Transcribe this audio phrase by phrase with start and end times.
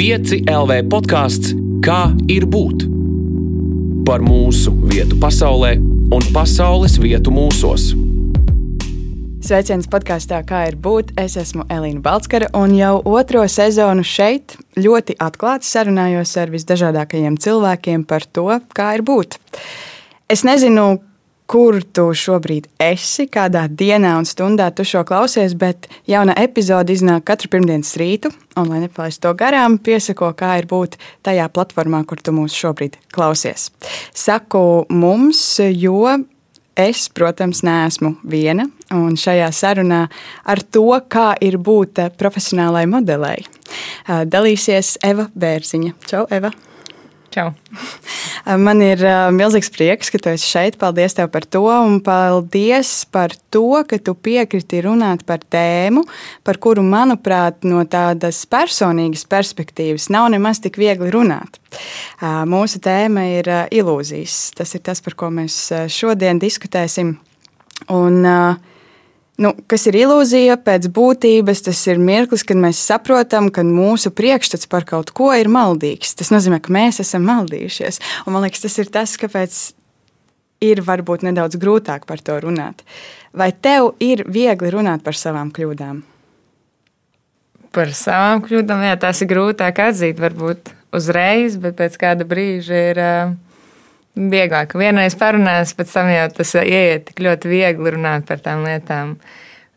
[0.00, 1.50] 5 LV podkāsts
[1.84, 2.86] Kā ir būt?
[4.08, 5.74] Par mūsu vietu pasaulē
[6.16, 7.90] un pasaules vietu mūsos.
[9.44, 11.12] Sveiciens podkāstā, kā ir būt.
[11.20, 18.08] Es esmu Elīna Balskara, un jau otro sezonu šeit ļoti atklāti sarunājos ar visdažādākajiem cilvēkiem
[18.08, 19.36] par to, kā ir būt.
[20.32, 20.94] Es nezinu,
[21.50, 27.24] kur tu šobrīd esi, kādā dienā un stundā tu šo klausies, bet jauna epizode iznāk
[27.26, 28.30] katru pirmdienas rītu.
[28.54, 30.94] Un, lai nepalaistu to garām, piesako, kā ir būt
[31.26, 33.70] tajā platformā, kur tu mūs šobrīd klausies.
[34.14, 35.42] Saku mums,
[35.74, 36.04] jo
[36.78, 38.68] es, protams, neesmu viena.
[38.94, 40.04] Un šajā sarunā
[40.46, 43.42] ar to, kā ir būt profesionālai modelei,
[44.06, 45.96] dalīsies Eva Bērziņa.
[46.06, 46.54] Čau, Eva!
[47.30, 47.50] Čau!
[48.66, 49.02] Man ir
[49.36, 50.78] milzīgs prieks, ka tu esi šeit.
[50.80, 51.62] Paldies tev par to.
[51.68, 56.02] Un paldies par to, ka tu piekriti runāt par tēmu,
[56.46, 61.60] par kuru, manuprāt, no tādas personīgas perspektīvas nav nemaz tik viegli runāt.
[62.20, 64.40] Mūsu tēma ir ilūzijas.
[64.58, 67.14] Tas ir tas, par ko mēs šodien diskutēsim.
[67.90, 68.69] Un, uh,
[69.40, 71.62] Nu, kas ir ilūzija pēc būtības?
[71.64, 76.12] Tas ir mirklis, kad mēs saprotam, ka mūsu priekšstats par kaut ko ir maldīgs.
[76.18, 78.02] Tas nozīmē, ka mēs esam maldījušies.
[78.26, 79.56] Un, man liekas, tas ir tas, kāpēc
[80.60, 82.84] ir varbūt nedaudz grūtāk par to runāt.
[83.32, 86.02] Vai tev ir viegli runāt par savām kļūdām?
[87.72, 93.06] Par savām kļūdām, jā, tās ir grūtāk atzīt, varbūt uzreiz, bet pēc kāda brīža ir.
[93.08, 93.38] Uh
[94.16, 94.74] vieglāk.
[94.78, 99.16] Vienreiz parunājot, pēc tam jau tas ieiet tik ļoti viegli runāt par tām lietām.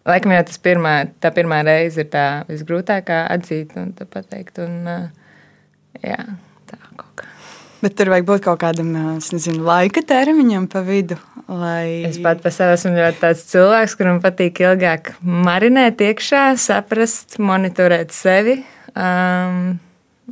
[0.07, 4.59] Laikam jau tas pirmā, tā pirmā reize ir tā visgrūtākā atzīt un pateikt.
[4.65, 4.89] Un,
[6.03, 6.19] jā,
[6.69, 7.29] tā kaut kā.
[7.83, 11.19] Bet tur vajag būt kaut kādam nezinu, laika termiņam pa vidu.
[11.51, 12.03] Lai...
[12.07, 18.15] Es pat par sevi esmu ļoti tāds cilvēks, kuram patīk ilgāk marinēt iekšā, saprast, monitorēt
[18.15, 18.61] sevi.
[18.95, 19.75] Um,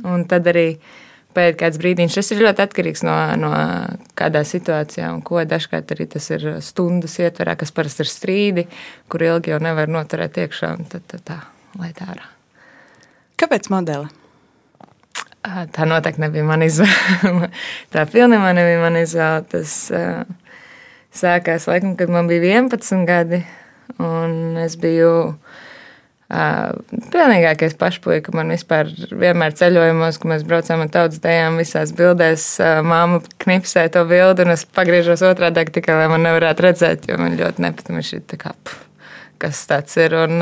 [0.08, 1.02] un tad arī uh,
[1.36, 2.16] pēc kāds brīdiņš.
[2.18, 3.52] Tas ir ļoti atkarīgs no, no
[4.18, 5.40] kādā situācijā un ko.
[5.48, 8.66] Dažkārt arī tas ir stundas ietverā, kas parasti ir strīdi,
[9.12, 10.74] kur ilgi jau nevar noturēt iekšā.
[10.92, 11.38] Tad, tad tā,
[11.80, 12.26] lai tā ārā.
[13.40, 14.10] Kāpēc modeli?
[15.42, 17.48] Tā noteikti nebija mana izvēle.
[17.94, 19.42] tā pilnībā nebija mana izvēle.
[19.50, 20.22] Tas uh,
[21.10, 23.42] sākās laikam, kad man bija 11 gadi,
[23.98, 25.34] un es biju
[26.32, 32.46] Pilnīgākais pašpuika man vispār vienmēr ceļojumos, kad mēs braucām ar tautas dejām, visās bildēs,
[32.88, 37.36] māma knipsē to bildi, un es pagriežos otrādi tikai, lai man nevarētu redzēt, jo man
[37.36, 38.54] ļoti nepatīk šī tā kā,
[39.44, 40.16] kas tāds ir.
[40.24, 40.40] Un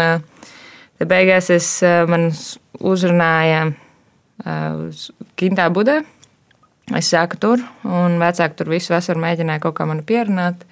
[1.01, 2.31] te beigās es man
[2.79, 3.67] uzrunāja
[4.87, 5.09] uz
[5.41, 6.05] Kintā Budē.
[6.95, 10.63] Es sāku tur, un vecāki tur visu vasaru mēģināja kaut kā mani pierunāt,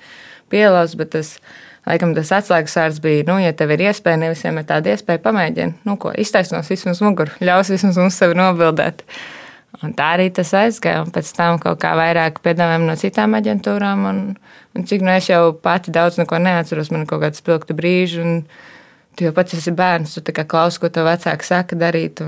[0.50, 4.28] pielauzt, bet tas es Laikam tas atslēgas vārds bija, nu, ja tev ir iespēja, ne
[4.34, 9.06] visiem ir tāda iespēja, pamēģini, nu, ko iztaisnos vismaz muguru, ļaus vismaz mums sevi nobildēt.
[9.84, 11.04] Un tā arī tas aizgāja.
[11.04, 14.06] Un pēc tam kaut kā vairāk piedāvājumu no citām aģentūrām.
[14.10, 14.20] Un,
[14.74, 18.24] un cik nu es jau pati daudz neko neatceros, man ir kaut kāds spilgti brīži.
[18.24, 18.42] Un
[19.14, 22.24] tu jau pats esi bērns, tu klausies, ko tev vecāki saka darīt.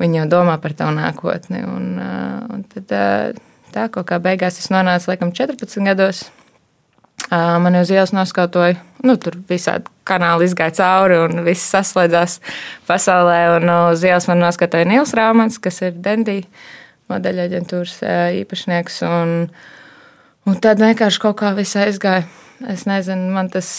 [0.00, 1.60] Viņi jau domā par tavu nākotni.
[1.66, 2.94] Un, un tad
[3.74, 6.24] tā kaut kā beigās es nonācu laikam 14 gados.
[7.30, 8.74] Man uz ielas noskautoja,
[9.06, 12.40] nu, tur visādi kanāli izgāja cauri un viss saslēdzās
[12.88, 13.38] pasaulē.
[13.60, 16.40] Un uz ielas man noskatoja Nils Rāmans, kas ir Dendī
[17.10, 18.00] modeļa aģentūras
[18.40, 18.98] īpašnieks.
[19.06, 19.36] Un,
[20.50, 22.26] un tad vienkārši kaut kā viss aizgāja.
[22.68, 23.70] Es nezinu, man tas.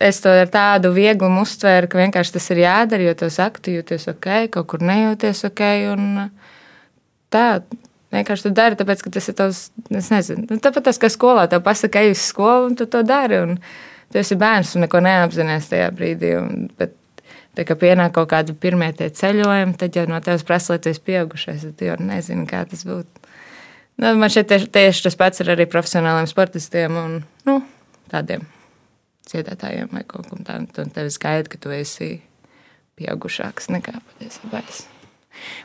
[0.00, 3.74] Es to ar tādu vieglumu uztvēru, ka vienkārši tas ir jādara, jo tu saki, tu
[3.74, 5.60] jūties ok, kaut kur nejūties ok.
[7.28, 7.44] Tā,
[8.10, 9.60] Vienkārši tu dari, tāpēc, ka tas ir tavs,
[9.94, 13.04] es nezinu, nu, tāpat tas, ka skolā tev pasaka, ej uz skolu, un tu to
[13.06, 13.38] dari.
[13.44, 13.60] Un
[14.10, 16.32] tu esi bērns un neko neapzinājies tajā brīdī.
[16.40, 16.96] Un, bet,
[17.54, 20.90] tā kā pienāk kaut kādi pirmie tie ceļojumi, tad jau no tevis prasa, lai tu
[20.90, 23.26] esi pieaugušais, tad jau nezini, kā tas būtu.
[24.00, 27.58] Nu, man šeit tieši, tieši tas pats ir arī profesionāliem sportistiem un nu,
[28.10, 28.46] tādiem
[29.30, 30.70] dziedātājiem vai kaut kam tādam.
[30.74, 32.16] Tad tev skaidrs, ka tu esi
[32.98, 34.99] pieaugušāks nekā patiesībā esi.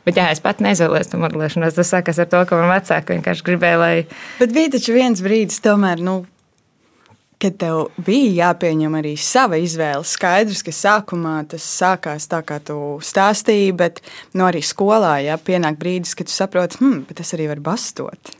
[0.05, 1.75] Bet, jā, es pat neizvēlējos to modelēšanos.
[1.77, 3.93] Tas sākās ar to, ka man vecāki vienkārši gribēja, lai.
[4.39, 6.21] Bet bija taču viens brīdis, tomēr, nu,
[7.41, 10.05] kad tev bija jāpieņem arī sava izvēle.
[10.07, 14.01] Skaidrs, ka sākumā tas sākās tā, kā tu stāstīji, bet
[14.33, 18.35] nu, arī skolā jā, pienāk brīdis, kad tu saproti, hmm, bet tas arī var bastot.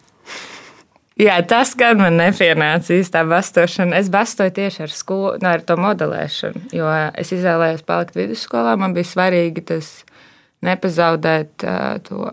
[1.16, 4.02] Jā, tas gan man nepienāca īstā bastošana.
[4.02, 8.76] Es bastoju tieši ar, skolu, no, nu, ar to modelēšanu, jo es izvēlējos palikt vidusskolā.
[8.80, 9.94] Man bija svarīgi tas
[10.66, 11.66] nepazaudēt
[12.08, 12.32] to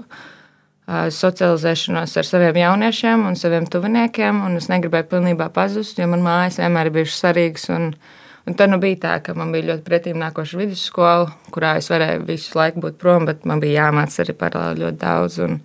[0.92, 4.42] socializēšanos ar saviem jauniešiem un saviem tuviniekiem.
[4.46, 7.70] Un es negribēju pilnībā pazust, jo man mājas vienmēr ir bijušas svarīgas.
[7.76, 7.94] Un,
[8.42, 12.24] Un tad nu bija tā, ka man bija ļoti pretīm nākoša vidusskola, kurā es varēju
[12.26, 15.36] visu laiku būt prom, bet man bija jāmācās arī paralēli ļoti daudz.
[15.44, 15.60] Un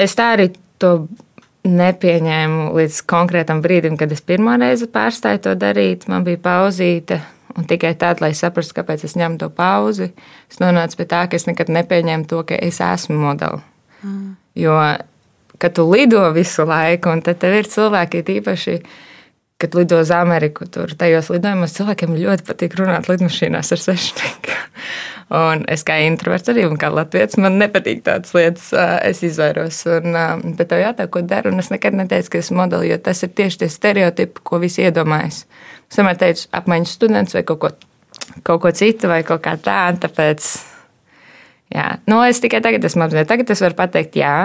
[0.00, 0.48] es tā arī
[0.80, 0.94] to
[1.68, 6.08] nepieņēmu līdz konkrētam brīdim, kad es pirmo reizi pārstāju to darīt.
[6.08, 7.20] Man bija pauzīte,
[7.58, 10.10] un tikai tad, lai saprastu, kāpēc es ņemu to pauzi,
[10.50, 13.64] es nonācu pie tā, ka es nekad nepieņēmu to, ka es esmu modelis.
[14.02, 14.34] Mm.
[14.58, 14.76] Jo,
[15.62, 18.76] kad tu lido visu laiku, un tad tev ir cilvēki, tīpaši
[19.62, 24.56] kad lido uz Ameriku, tur tajos lidojumos cilvēkiem ļoti patīk runāt lidmašīnās ar svešnieku.
[25.32, 28.66] Un es kā introverts arī, un kā latviečs, man nepatīk tādas lietas.
[29.06, 29.78] Es izvairos.
[29.88, 30.12] Un,
[30.58, 31.54] bet tev jātā, ko daru.
[31.54, 34.84] Un es nekad neteicu, ka esmu modelis, jo tas ir tieši tie stereotipi, ko visi
[34.84, 35.46] iedomājas.
[35.46, 37.70] Es vienmēr teicu, apmaiņas students vai kaut ko,
[38.46, 40.02] kaut ko citu, vai kaut kā tādu.
[40.06, 40.48] Tāpēc,
[41.74, 43.30] jā, nu, es tikai tagad esmu apzināts.
[43.32, 44.36] Tagad es varu pateikt, jā,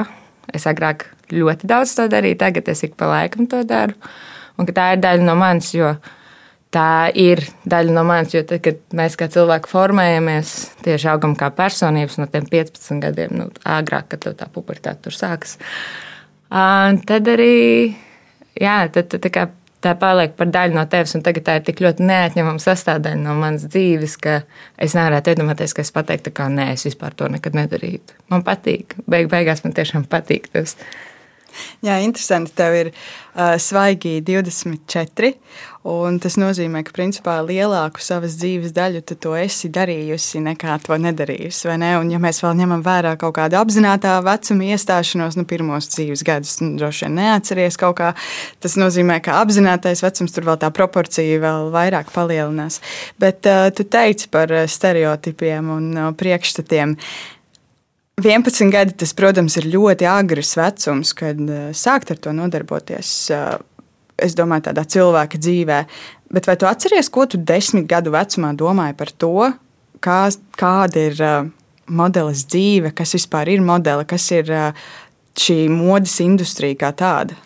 [0.56, 3.98] es agrāk ļoti daudz to darīju, tagad es ik pa laikam to daru.
[4.58, 5.92] Un tā ir daļa no manis, jo
[6.74, 8.34] tā ir daļa no manis.
[8.36, 10.56] Jo tad, kad mēs kā cilvēki formējamies,
[10.88, 15.58] tieši augam kā personības no 15 gadiem, nu, agrāk, kad tā pubertāte tur sākas,
[16.50, 17.54] tad arī
[18.58, 19.48] jā, tad, tad, tā,
[19.86, 21.16] tā paliek par daļu no tevis.
[21.24, 24.40] Tagad tā ir tik ļoti neatņemama sastāvdaļa no manas dzīves, ka
[24.82, 28.18] es nevarētu iedomāties, ka es pateiktu, ka nē, es vispār to nekad nedarītu.
[28.34, 28.98] Man patīk.
[29.10, 30.78] Beig, beigās man tiešām patīk tas.
[31.86, 32.54] Jā, interesanti.
[32.58, 35.34] Tev ir uh, svaigi 24,
[35.86, 40.98] un tas nozīmē, ka principā lielāku savas dzīves daļu tu to esi darījusi nekā to
[41.02, 41.70] nedarījusi.
[41.80, 41.94] Ne?
[42.02, 46.58] Un, ja mēs vēl ņemam vērā kaut kādu apzinātā vecuma iestāšanos, nu, pirmos dzīves gadus,
[46.64, 48.12] nu, droši vien neatceries kaut kā,
[48.64, 52.82] tas nozīmē, ka apzinātais vecums tur vēl tā proporcija vēl vairāk palielinās.
[53.22, 56.98] Bet uh, tu teici par stereotipiem un uh, priekšstatiem.
[58.18, 63.12] 11 gadi, tas, protams, ir ļoti agrs vecums, kad uh, sākt ar to nodarboties.
[63.30, 63.60] Uh,
[64.24, 65.80] es domāju, tādā cilvēka dzīvē.
[66.34, 69.50] Bet vai tu atceries, ko tu desmit gadu vecumā domāji par to,
[70.04, 70.22] kā,
[70.60, 71.50] kāda ir uh,
[71.88, 74.52] modelis dzīve, kas vispār ir modeli, kas ir
[75.38, 77.38] šī modes industrija kā tāda?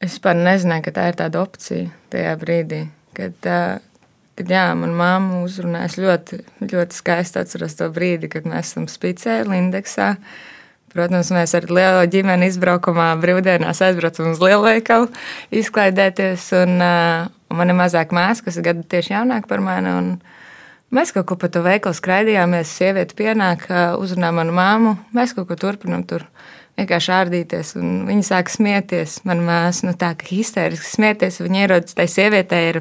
[0.00, 2.84] Es vispār nezināju, ka tā ir tāda opcija tajā brīdī,
[3.16, 3.84] kad uh,
[4.36, 6.38] Kad jā, manā māte uzrunāja, es ļoti,
[6.68, 10.10] ļoti skaisti atceros to brīdi, kad mēs esam spicē, Lindeksā.
[10.96, 15.10] Protams, mēs ar lielu ģimeni izbraukumā brīvdienās aizbraucam uz lielveikalu,
[15.60, 16.48] izklaidēties.
[16.62, 19.92] Un, uh, un man ir mazāk māsa, kas ir gadu tieši jaunāka par mani.
[20.94, 23.66] Mēs kaut ko pa to veikalu skraidījāmies, sieviete pienāk,
[23.98, 24.92] uzrunā manu māmu.
[25.16, 26.24] Mēs kaut ko turpinām tur
[26.78, 27.72] vienkārši ārdīties.
[27.76, 29.18] Viņa sāk smieties.
[29.26, 31.40] Mana māsa nu, tā kā histēriski smieties.
[31.42, 32.62] Viņa ierodas tai sievietei.
[32.70, 32.80] Ir,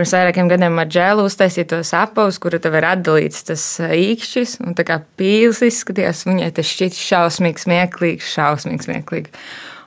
[0.00, 4.76] pirms vairākiem gadiem ar džēlu uztaisīja tos apavus, kuru tev ir atdalīts tas īkšķis, un
[4.78, 9.34] tā kā pīls izskatījās, viņai tas šķiet šausmīgi smieklīgs, šausmīgi smieklīgi.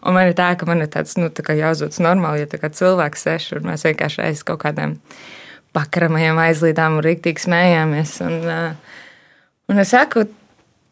[0.06, 2.60] Un man ir tā, ka man ir tāds, nu, tā kā jāuzvedas normāli, ja tā
[2.62, 5.00] kā cilvēks seš, un mēs vienkārši aiz kaut kādiem
[5.74, 8.16] pakramajiem aizlīdām un rīktīgi smējāmies.
[8.28, 8.40] Un,
[9.74, 10.28] un es saku,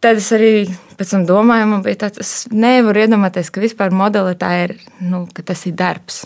[0.02, 0.54] tad es arī
[0.98, 5.28] pēc tam domāju, man bija tāds, es nevaru iedomāties, ka vispār modeli tā ir, nu,
[5.30, 6.24] ka tas ir darbs.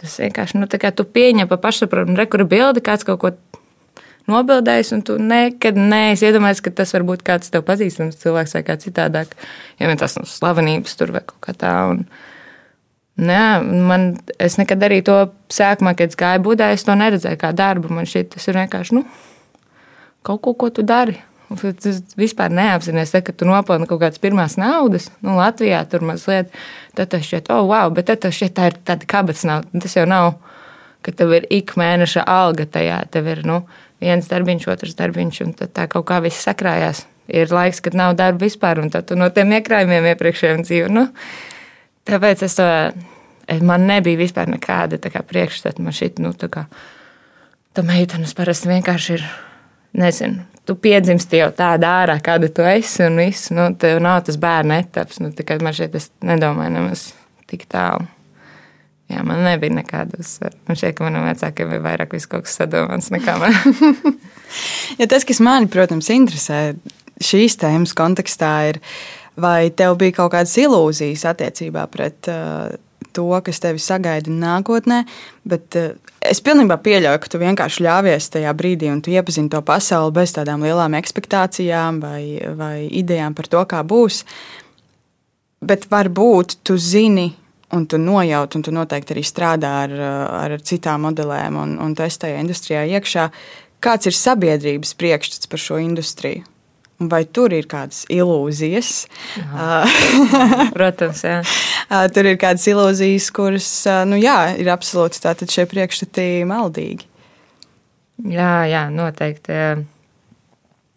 [0.00, 3.32] Tas vienkārši nu, tu pieņem pa pašsaprotamu, rekuru bildi, kāds kaut ko
[4.30, 8.64] nobildējis, un tu nekad neesi iedomājies, ka tas var būt kāds tev pazīstams cilvēks vai
[8.66, 9.32] kā citādāk.
[9.80, 11.76] Ja vien tas nav slavenības tur vai kaut kā tā.
[11.92, 12.04] Un,
[13.20, 13.40] Nē,
[13.84, 14.04] man,
[14.40, 15.14] es nekad arī to
[15.52, 17.90] sākumā, kad gāju budē, es to neredzēju kā darbu.
[17.92, 19.02] Man šķiet, tas ir vienkārši nu,
[20.24, 21.18] kaut ko, ko tu dari.
[21.50, 25.08] Tu vispār neapzinājies, ka tu nopelni kaut kādas pirmās naudas.
[25.18, 26.52] Nu, Latvijā tur mazliet,
[26.94, 29.82] tas šķiet, oh, wow, bet tas šķiet, tā ir tāda kabatas nauda.
[29.82, 30.36] Tas jau nav,
[31.02, 33.00] ka tev ir ik mēneša alga tajā.
[33.10, 33.64] Tev ir nu,
[34.02, 37.02] viens darbiņš, otrs darbiņš, un tā kaut kā viss sakrājās.
[37.30, 40.94] Ir laiks, kad nav darba vispār, un tad tu no tiem iekrājumiem iepriekšējiem dzīvo.
[40.94, 41.08] Nu,
[42.06, 42.70] tāpēc es to,
[43.66, 45.82] man nebija vispār nekāda priekšstata.
[45.82, 46.68] Man šī, nu, tā kā,
[47.74, 49.30] tā meitenes parasti vienkārši ir,
[49.96, 54.38] nezinu, tu piedzimsti jau tādā ārā, kāda tu esi, un viss, nu, tev nav tas
[54.40, 55.20] bērnu etaps.
[55.22, 57.10] Nu, tikai man šeit es nedomāju nemaz
[57.50, 58.06] tik tālu.
[59.10, 60.54] Jā, man nebija nekāda uzsvera.
[60.68, 63.56] Man šķiet, ka manam vecākiem bija vairāk kaut kas sadomāts nekā man.
[65.00, 66.60] ja tas, kas mani, protams, interesē
[67.20, 68.78] šīs tēmas kontekstā, ir,
[69.40, 72.70] vai tev bija kaut kādas ilūzijas attiecībā pret uh,
[73.16, 75.02] to, kas tevi sagaida nākotnē,
[75.50, 79.62] bet uh, Es pilnībā pieļauju, ka tu vienkārši ļāvies tajā brīdī un tu iepazini to
[79.64, 82.22] pasauli bez tādām lielām expectācijām vai,
[82.58, 84.26] vai idejām par to, kā būs.
[85.64, 87.30] Bet varbūt tu zini,
[87.72, 89.96] un tu nojauti, un tu noteikti arī strādā ar,
[90.42, 93.30] ar citām modelēm, un, un tajā industrijā iekšā.
[93.80, 96.44] Kāds ir sabiedrības priekšstats par šo industriju?
[97.00, 99.06] Vai tur ir kādas ilūzijas.
[100.76, 101.38] Protams, jā.
[102.14, 103.70] tur ir kādas ilūzijas, kuras
[104.10, 107.08] nu, jā, ir absolūti tātad šie priekšstati maldīgi.
[108.28, 109.56] Jā, jā, noteikti.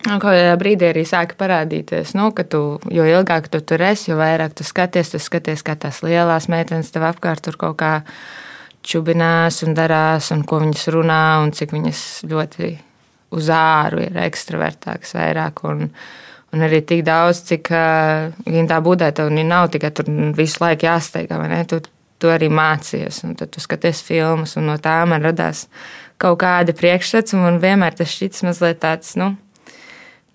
[0.03, 2.59] Un kādā brīdī arī sāka parādīties, nu, ka tu,
[2.91, 6.91] jo ilgāk tu tur esi, jo vairāk tu skaties, tu skaties, kā tās lielās meitenes
[6.91, 7.93] tev apkārt tur kaut kā
[8.83, 12.73] čubinās un darās, un ko viņas runā, un cik viņas ļoti
[13.33, 15.63] uz āru ir ekstravertākas vairāk.
[15.69, 15.87] Un,
[16.53, 17.71] un arī tik daudz, cik
[18.45, 21.61] viņa tā būdē, tev nav tikai tur visu laiku jāsteigā, vai ne?
[21.69, 21.81] Tu,
[22.21, 25.65] tu arī mācījies, un tad tu skaties filmas, un no tā man radās
[26.21, 29.33] kaut kāda priekšstats, un man vienmēr tas šķits mazliet tāds, nu,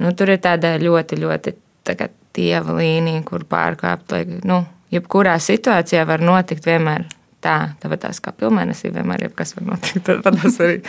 [0.02, 1.54] nu tur ir tāda ļoti, ļoti
[1.88, 4.60] tā kā dieva līnija, kur pārkāpt, lai, nu,
[4.92, 7.06] jebkurā situācijā var notikt vienmēr
[7.44, 10.80] tā, tāpat tās kā pilnmēnesī, vienmēr jebkas var notikt, tad tas arī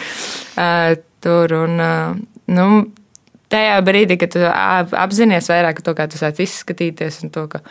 [1.24, 2.16] tur, un, uh,
[2.54, 2.70] nu,
[3.54, 7.64] tajā brīdī, kad tu apzinājies vairāk to, kā tu sāc izskatīties, un to, ka,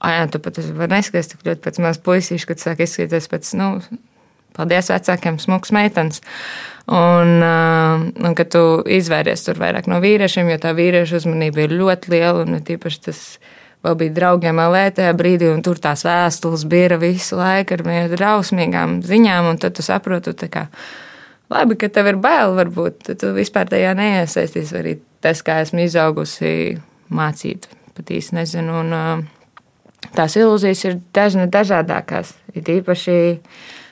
[0.00, 3.52] ah, jā, tu pat vari neskatīties tik ļoti pēc mazas puisīša, kad sāk izskatīties pēc,
[3.60, 3.70] nu,
[4.56, 6.22] paldies vecākiem, smuks meitenes.
[6.86, 8.62] Un, un ka tu
[8.94, 13.22] izvērties tur vairāk no vīriešiem, jo tā vīriešu uzmanība ir ļoti liela un tīpaši tas
[13.86, 17.82] vēl bija draugiem LV tajā brīdī, un tur tās vēstules bija visu laiku ar
[18.14, 20.66] drausmīgām ziņām, tad tu saproti, kā,
[21.52, 26.76] labi, ka tev ir bail, varbūt tu vispār tajā neiesaistīsi, arī tas, kā esmu izaugusi
[27.12, 29.26] mācīt, pat īsti nezinu, un
[30.16, 33.18] tās ilūzijas ir dažna dažādākās, ir īpaši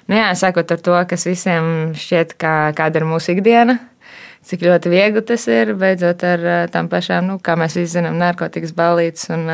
[0.04, 3.78] Nu, jā, sākot ar to, kas visiem šķiet, kā, kāda ir mūsu ikdiena,
[4.44, 8.75] cik ļoti viegli tas ir, beidzot ar tām pašām, nu, kā mēs visi zinām, narkotikas
[8.76, 9.49] balītas un,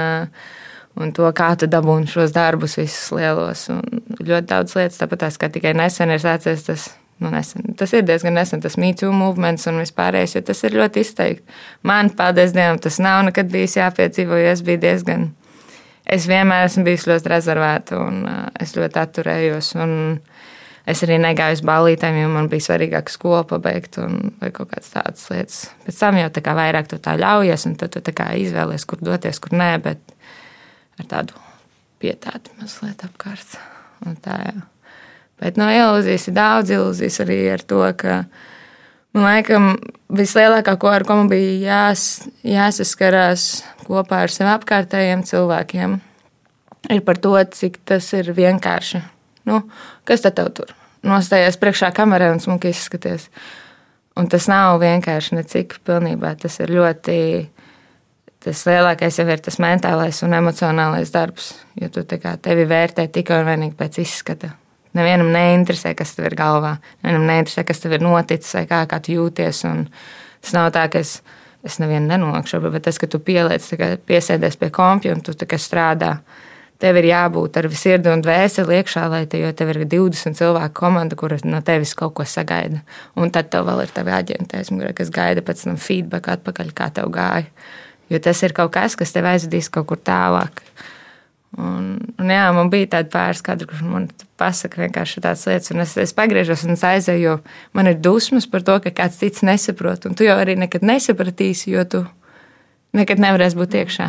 [0.99, 3.69] un to, kā tu dabūni šos darbus visus lielos.
[3.71, 6.91] Un ļoti daudz lietas, tāpat tās, kā tikai nesen ir sācies tas.
[7.21, 7.75] Nu, nesen.
[7.77, 11.59] Tas ir diezgan nesen, tas mītū movements un vispārējais, jo tas ir ļoti izteikti.
[11.85, 15.29] Man, paldies Dievam, tas nav nekad bijis jāpiedzīvo, jo es biju diezgan
[16.11, 19.75] es vienmēr esmu bijis ļoti rezervēta un uh, es ļoti atturējos.
[20.91, 25.27] Es arī negāju uz ballītēm, jo man bija svarīgāk skolu pabeigt un kaut kādas tādas
[25.31, 25.59] lietas.
[25.85, 29.39] Pēc tam jau tā kā vairāk tu tā ļaujies, un tad tu izvēlies, kur doties,
[29.45, 30.01] kur nē, bet
[30.99, 31.37] ar tādu
[32.01, 33.61] pietātu mazliet apkārt.
[34.09, 34.57] Un tā, jā.
[35.41, 38.23] Bet no ilūzijas ir daudz ilūzijas arī ar to, ka
[39.17, 39.81] man liekas,
[40.21, 42.05] vislielākā, ko ar ko man bija jās,
[42.47, 43.49] jāsaskarās
[43.87, 45.97] kopā ar sev apkārtējiem cilvēkiem,
[46.89, 49.03] ir par to, cik tas ir vienkārši.
[49.49, 49.65] Nu,
[50.09, 50.75] kas tad tev tur?
[51.07, 53.31] Nostājies priekšā kamerai un smuki izskaties.
[54.21, 56.35] Un tas nav vienkārši necik pilnībā.
[56.41, 57.17] Tas ir ļoti.
[58.41, 61.53] Tas lielākais jau ir tas mentālais un emocionālais darbs.
[61.81, 64.55] Jo tu tevi vērtē tikai un vienīgi pēc izskata.
[64.97, 66.77] Nevienam neinteresē, kas tev ir galvā.
[67.05, 69.65] Nevienam neinteresē, kas tev ir noticis vai kā, kā tu jūties.
[69.71, 69.85] Un
[70.41, 71.21] tas nav tā, ka es
[71.63, 73.65] es nevienu nenokšu, bet tas, ka tu pieliec,
[74.09, 76.19] piesēdies pie kompja un tu strādā.
[76.81, 81.17] Tev ir jābūt ar sirdi un dvēseli iekšā, lai te, tev ir 20 cilvēku komanda,
[81.17, 82.81] kur no tevis kaut ko sagaida.
[83.21, 84.63] Un tad tev vēl ir tavi aģenti,
[84.97, 87.51] kas gaida pēc tam feedback atpakaļ, kā tev gāja.
[88.09, 90.65] Jo tas ir kaut kas, kas tev aizvedīs kaut kur tālāk.
[91.59, 94.07] Un, un jā, man bija tāda pāris kadra, kurš man
[94.39, 97.33] pasaka vienkārši tādas lietas, un es, es pagriežos un es aizēju, jo
[97.75, 101.73] man ir dusmas par to, ka kāds cits nesaprot, un tu jau arī nekad nesapratīsi,
[101.75, 102.05] jo tu
[102.97, 104.09] nekad nevarēsi būt iekšā.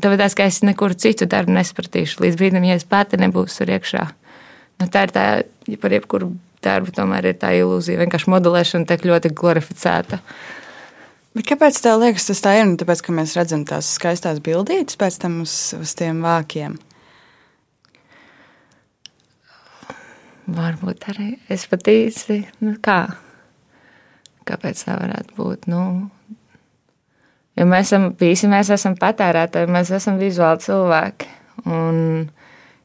[0.00, 4.06] Tāpēc, ka es nekur citu darbu nesapratīšu līdz brīdim, ja es pati nebūšu tur iekšā.
[4.80, 5.26] Nu, tā ir tā,
[5.68, 6.30] ja par jebkuru
[6.64, 10.20] darbu tomēr ir tā ilūzija, vienkārši modelēšana tiek ļoti glorificēta.
[11.30, 12.64] Bet kāpēc tā liekas, tas tā ir?
[12.66, 16.74] Nu, tāpēc, ka mēs redzam tās skaistās bildītas pēc tam uz, uz tiem vākiem.
[20.50, 23.04] Varbūt arī es pat īsti, nu kā,
[24.48, 25.84] kāpēc tā varētu būt, nu,
[27.54, 31.30] jo mēs esam, visi mēs esam patērētāji, mēs esam vizuāli cilvēki,
[31.70, 32.00] un,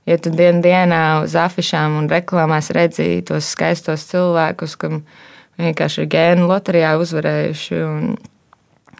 [0.05, 5.01] ja tu dienu dienā uz afišām un reklāmās redzi tos skaistos cilvēkus, kam
[5.57, 8.13] vienkārši ir gēnu loterijā uzvarējuši, un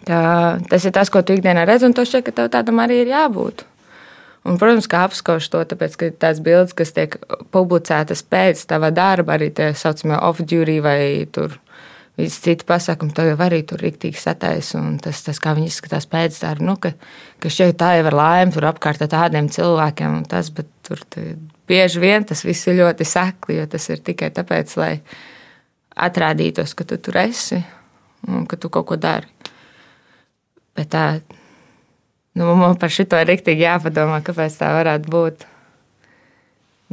[0.06, 3.14] Tas ir tas, ko tu ikdienā redzi, un to šķiet, ka tev tādam arī ir
[3.14, 3.66] jābūt.
[4.46, 7.18] Un, protams, kā apskauž to, tāpēc, ka tās bildes, kas tiek
[7.54, 11.00] publicētas pēc tava darba, arī tie saucamie off-duty vai
[11.34, 11.56] tur
[12.20, 14.78] visi citi pasākumi, to jau arī tur rīktīgi sataisa.
[14.80, 16.94] Un tas, tas, kā viņi izskatās pēc darba, nu, ka,
[17.42, 21.02] ka šeit tā jau ir laime, tur apkārt tādiem cilvēkiem, un tas, bet tur
[21.66, 24.94] bieži vien tas viss ir ļoti sekli, jo tas ir tikai tāpēc, lai
[26.06, 27.64] atrādītos, ka tu tur esi
[28.30, 29.35] un ka tu kaut ko dari.
[30.75, 31.05] Bet tā,
[32.36, 35.48] nu, man par šito ir rīktīgi jāpadomā, kāpēc tā varētu būt.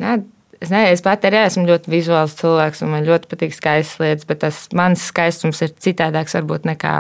[0.02, 0.16] Nē,
[0.62, 4.28] es nezinu, es pat arī esmu ļoti vizuāls cilvēks, un man ļoti patīk skaistas lietas,
[4.28, 6.96] bet tas mans skaistums ir citādāks varbūt nekā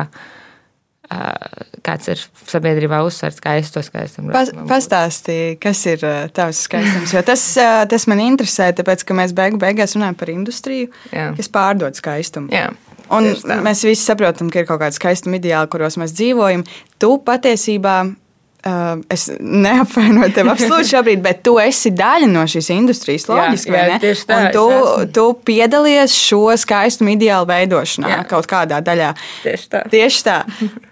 [1.84, 7.12] kāds ir sabiedrībā uzsvērts, kā es to skaistumu Pas, Pastāstīji, kas ir tavs skaistums.
[7.12, 7.42] Jo tas,
[7.90, 11.32] tas man interesē, tāpēc, ka mēs beigu beigās runājam par industriju, Jā.
[11.36, 12.52] kas pārdod skaistumu.
[12.54, 12.70] Jā.
[13.12, 13.28] Un
[13.66, 16.64] mēs visi saprotam, ka ir kaut kāda skaistuma ideāla, kuros mēs dzīvojam.
[17.02, 17.96] Tu patiesībā
[18.62, 23.24] Uh, es neapvainoju tevi absolūti šobrīd, bet tu esi daļa no šīs industrijas.
[23.26, 24.36] Loģiski, jā, jā, tieši tā.
[24.38, 24.66] Un tu,
[25.16, 28.20] tu piedalies šo skaistumu ideālu veidošanā jā.
[28.30, 29.08] kaut kādā daļā.
[29.42, 29.80] Tieši tā.
[29.90, 30.36] Tieši tā.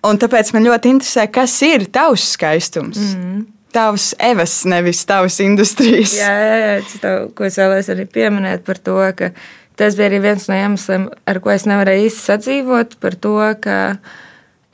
[0.09, 2.99] Un tāpēc man ļoti interesē, kas ir tavs skaistums.
[2.99, 3.47] Mm -hmm.
[3.71, 6.17] Tavs evas, nevis tavs industrijas.
[6.19, 6.99] Jā, jā, jā.
[7.05, 9.31] Tā, ko es vēlēs arī pieminēt par to, ka
[9.79, 13.77] tas bija arī viens no iemesliem, ar ko es nevarēju īsti sadzīvot, par to, ka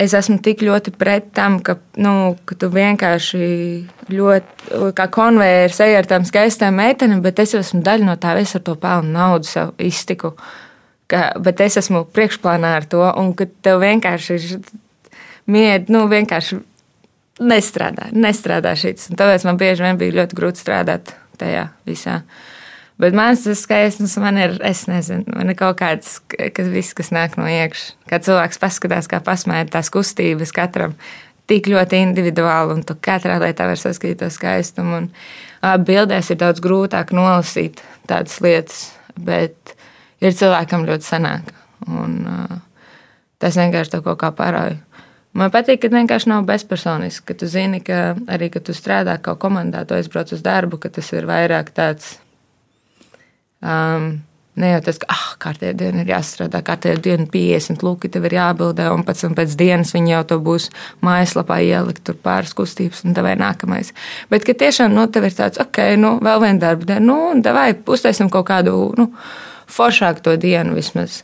[0.03, 3.49] es esmu tik ļoti pret tam, ka, nu, ka tu vienkārši
[4.13, 8.57] ļoti kā konvejers ej ar tām skaistām meitenēm, bet es esmu daļa no tā, es
[8.59, 10.35] ar to pelnu naudu sev iztiku.
[11.07, 14.59] Ka, bet es esmu priekšplānā ar to, un ka tev vienkārši ir
[15.47, 16.59] miedi, nu, vienkārši
[17.47, 19.13] nestrādā, nestrādā šis.
[19.15, 22.21] Tāpēc man bieži vien bija ļoti grūti strādāt tajā visā.
[22.25, 22.56] Uh,
[22.97, 27.37] Bet mans skaistums man ir, es nezinu, man ir kaut kāds, kas viss, kas nāk
[27.37, 27.93] no iekšas.
[28.09, 30.95] Kā cilvēks paskatās, kā pasmēja tās kustības katram,
[31.51, 35.03] tik ļoti individuāli, un tu katrā lietā var saskatīt to skaistumu.
[35.03, 35.11] Un,
[35.85, 38.81] bildēs ir daudz grūtāk nolasīt tādas lietas,
[39.21, 39.77] bet
[40.25, 41.53] ir cilvēkam ļoti sanāk.
[41.87, 42.19] Un,
[43.43, 44.81] tas vienkārši to kaut kā parāda.
[45.37, 49.35] Man patīk, ka vienkārši nav bezpersoniski, ka tu zini, ka arī, kad tu strādā kā
[49.37, 52.15] komandā, tu aizbrauc uz darbu, ka tas ir vairāk tāds
[53.65, 54.11] Um,
[54.57, 58.39] Ne jau tas, ka ah, kārtējā dienā ir jāstrādā, kārtējā dienā 50 lūki, tev ir
[58.39, 60.71] jābildē, un pēc tam pēc dienas viņi jau to būs
[61.05, 63.93] mājaslapā ielikt, tur pāris kustības, un tā vai nākamais.
[64.33, 67.45] Bet, ka tiešām, nu, tev ir tāds, ok, nu, vēl viena darba diena, nu, un
[67.45, 69.11] vai uztaisim kaut kādu, nu,
[69.77, 71.21] foršāku to dienu vismaz.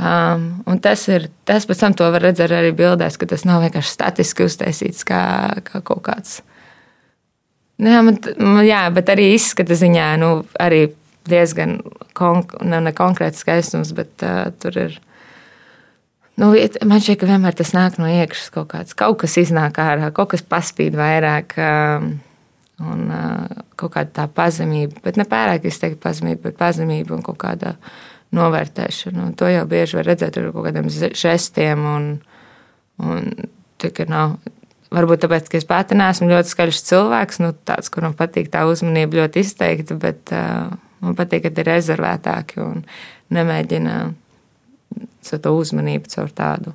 [0.00, 3.60] Um, un tas ir, tas pēc tam to var redzēt arī bildēs, ka tas nav
[3.68, 5.22] vienkārši statiski uztaisīts kā,
[5.68, 6.40] kā kaut kāds.
[7.76, 8.18] Nu, jā, man,
[8.64, 10.86] jā, bet arī izskata ziņā, nu, arī
[11.28, 11.78] diezgan
[12.16, 15.00] konk ne, ne konkrēts skaistums, bet uh, tur ir.
[16.40, 18.96] Nu, man šķiet, ka vienmēr tas nāk no iekšas kaut kāds.
[18.98, 21.54] Kaut kas iznāk ārā, kaut kas paspīd vairāk.
[21.62, 22.16] Um,
[22.82, 27.38] un uh, kaut kāda tā pazemība, bet ne pārāk izteikti pazemība, bet pazemība un kaut
[27.44, 27.76] kāda
[28.34, 29.28] novērtēšana.
[29.28, 31.86] Un to jau bieži var redzēt ar kaut kādiem žestiem.
[31.86, 32.08] Un,
[33.02, 33.30] un
[33.82, 34.38] tikai nav.
[34.94, 39.22] Varbūt tāpēc, ka es pati neesmu ļoti skaļš cilvēks, nu, tāds, kuram patīk tā uzmanība
[39.22, 42.84] ļoti izteikti, bet uh, Man patīk, ka ir rezervētāki un
[43.34, 43.96] nemēģina
[45.34, 46.74] to uzmanību caur tādu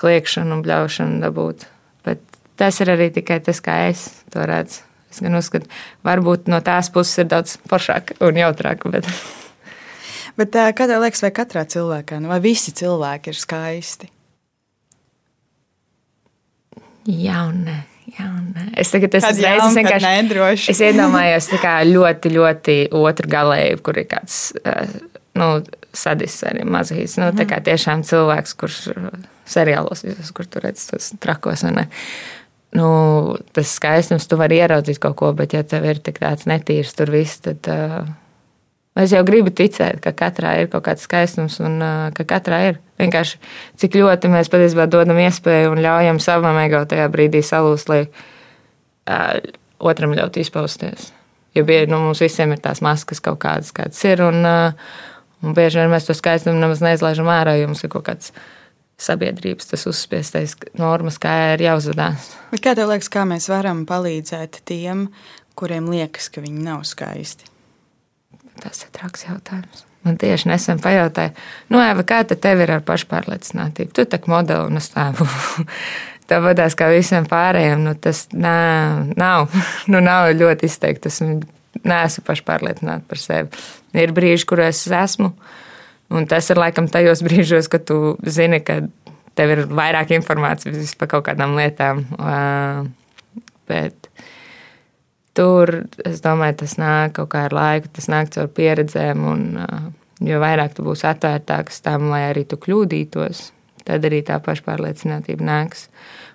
[0.00, 1.68] kliekšanu un bļaušanu dabūt.
[2.06, 2.22] Bet
[2.60, 4.82] tas ir arī tikai tas, kā es to redzu.
[5.14, 5.70] Es gan uzskatu,
[6.02, 8.82] varbūt no tās puses ir daudz foršāk un jautrāk.
[8.90, 9.06] Bet,
[10.40, 14.10] bet kā tev liekas, vai katrā cilvēkā, nu, vai visi cilvēki ir skaisti?
[17.04, 17.78] Jā, un nē.
[18.12, 18.66] Jā, nē.
[18.82, 20.70] es tagad esmu reizes vienkārši nedroši.
[20.74, 21.48] Es iedomājos
[21.88, 24.52] ļoti, ļoti otru galēju, kur ir kāds
[25.38, 25.48] nu,
[25.96, 27.16] sadis arī mazīs.
[27.20, 27.66] Nu, tā kā mhm.
[27.70, 28.80] tiešām cilvēks, kurš
[29.48, 30.04] seriālos,
[30.36, 31.64] kur tur redz tos trakos.
[32.74, 32.88] Nu,
[33.54, 37.12] tas skaistums, tu vari ieraudzīt kaut ko, bet ja tev ir tik tāds netīrs tur
[37.14, 38.02] viss, tad uh,
[39.02, 41.82] es jau gribu ticēt, ka katrā ir kaut kāds skaistums un
[42.14, 42.80] ka katrā ir.
[43.00, 43.40] Vienkārši
[43.82, 49.40] cik ļoti mēs patiesībā dodam iespēju un ļaujam savam ego tajā brīdī salūst, lai uh,
[49.82, 51.10] otram ļautu izpausties.
[51.54, 54.22] Jo bieži nu, mums visiem ir tās maskas kaut kādas, kādas ir.
[54.26, 54.92] Un, uh,
[55.42, 58.30] un bieži vien mēs to skaistumu nemaz neizlaižam ārā, jo mums ir kaut kāds
[59.02, 62.30] sabiedrības tas uzspiestais normas, kā ir jāuzvedās.
[62.62, 65.08] Kā tev liekas, kā mēs varam palīdzēt tiem,
[65.58, 67.50] kuriem liekas, ka viņi nav skaisti?
[68.62, 69.84] Tas ir traks jautājums.
[70.04, 71.32] Man tieši nesen pajautāja,
[71.72, 73.94] nu, Eva, kā tev ir ar pašpārliecinātību?
[73.96, 75.26] Tu tā kā modeli un es tādu.
[76.28, 77.82] Tā vadās kā visiem pārējiem.
[77.84, 78.54] Nu, tas nā,
[79.16, 79.52] nav,
[79.92, 81.12] nu, nav ļoti izteikti.
[81.12, 81.20] Es
[81.84, 83.64] neesmu pašpārliecināta par sevi.
[83.96, 85.32] Ir brīži, kur es esmu.
[86.14, 88.82] Un tas ir laikam tajos brīžos, kad tu zini, ka
[89.38, 92.04] tev ir vairāk informācijas par kaut kādām lietām.
[93.68, 94.10] Bet
[95.36, 95.72] tur,
[96.06, 99.24] es domāju, tas nāk kaut kā ar laiku, tas nāk caur pieredzēm.
[99.30, 99.46] Un,
[100.24, 103.46] jo vairāk tu būsi atvērtāks tam, lai arī tu kļūdītos,
[103.84, 105.88] tad arī tā pašpārliecinātība nāks.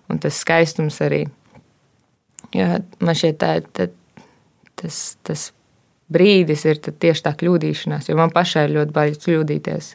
[0.09, 1.25] Un tas skaistums arī.
[2.55, 3.89] Jo man šķiet, tā, tā,
[4.79, 5.49] tas, tas
[6.09, 9.91] brīdis ir tieši tā kļūdīšanās, jo man pašai ir ļoti baigi kļūdīties.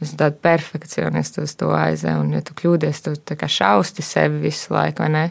[0.00, 4.72] Es esmu tāds perfekcionists uz to aizēju, un, ja tu kļūdies, tu šausti sevi visu
[4.72, 5.24] laiku, vai ne?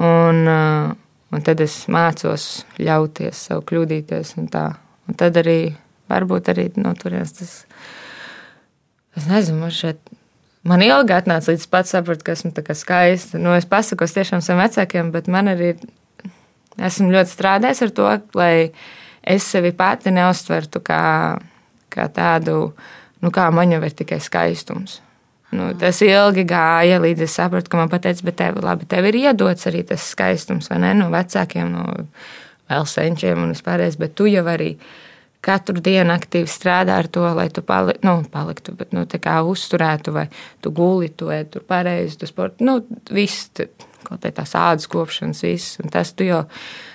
[0.00, 0.96] Un, uh,
[1.30, 4.34] Un tad es mācos ļauties sev kļūdīties.
[4.40, 4.64] Un, tā.
[5.06, 5.74] un tad arī
[6.10, 7.52] varbūt arī no turienes tas.
[9.18, 10.00] Es nezinu, man šeit
[10.60, 13.38] Man ilgi atnāca līdz pats sapratu, ka esmu skaista.
[13.40, 15.74] Nu, es pasakos tiešām saviem vecākiem, bet man arī.
[16.80, 18.70] Esmu ļoti strādājis ar to, lai
[19.20, 21.36] es sevi pati neuztvertu kā,
[21.92, 22.72] kā tādu,
[23.20, 25.00] nu, kā man jau ir tikai skaistums.
[25.50, 29.18] Nu, tas ilgi gāja, līdz es sapratu, ka man pateica, bet tev, labi, tev ir
[29.24, 30.92] iedots arī tas skaistums, vai ne?
[31.00, 31.86] No vecākiem, no
[32.70, 34.76] vēl senčiem un vispārējais, bet tu jau arī
[35.42, 39.06] katru dienu aktīvi strādā ar to, lai tu pali, nu, paliktu, bet nu,
[39.50, 40.26] uzturētu, vai
[40.62, 42.64] tu gulītu, vai tur pareizi, tu sportu.
[42.68, 42.78] Nu,
[43.10, 43.50] viss,
[44.06, 45.80] kaut kā tās ādas kopšanas, viss.
[45.82, 46.44] Un tas, jau,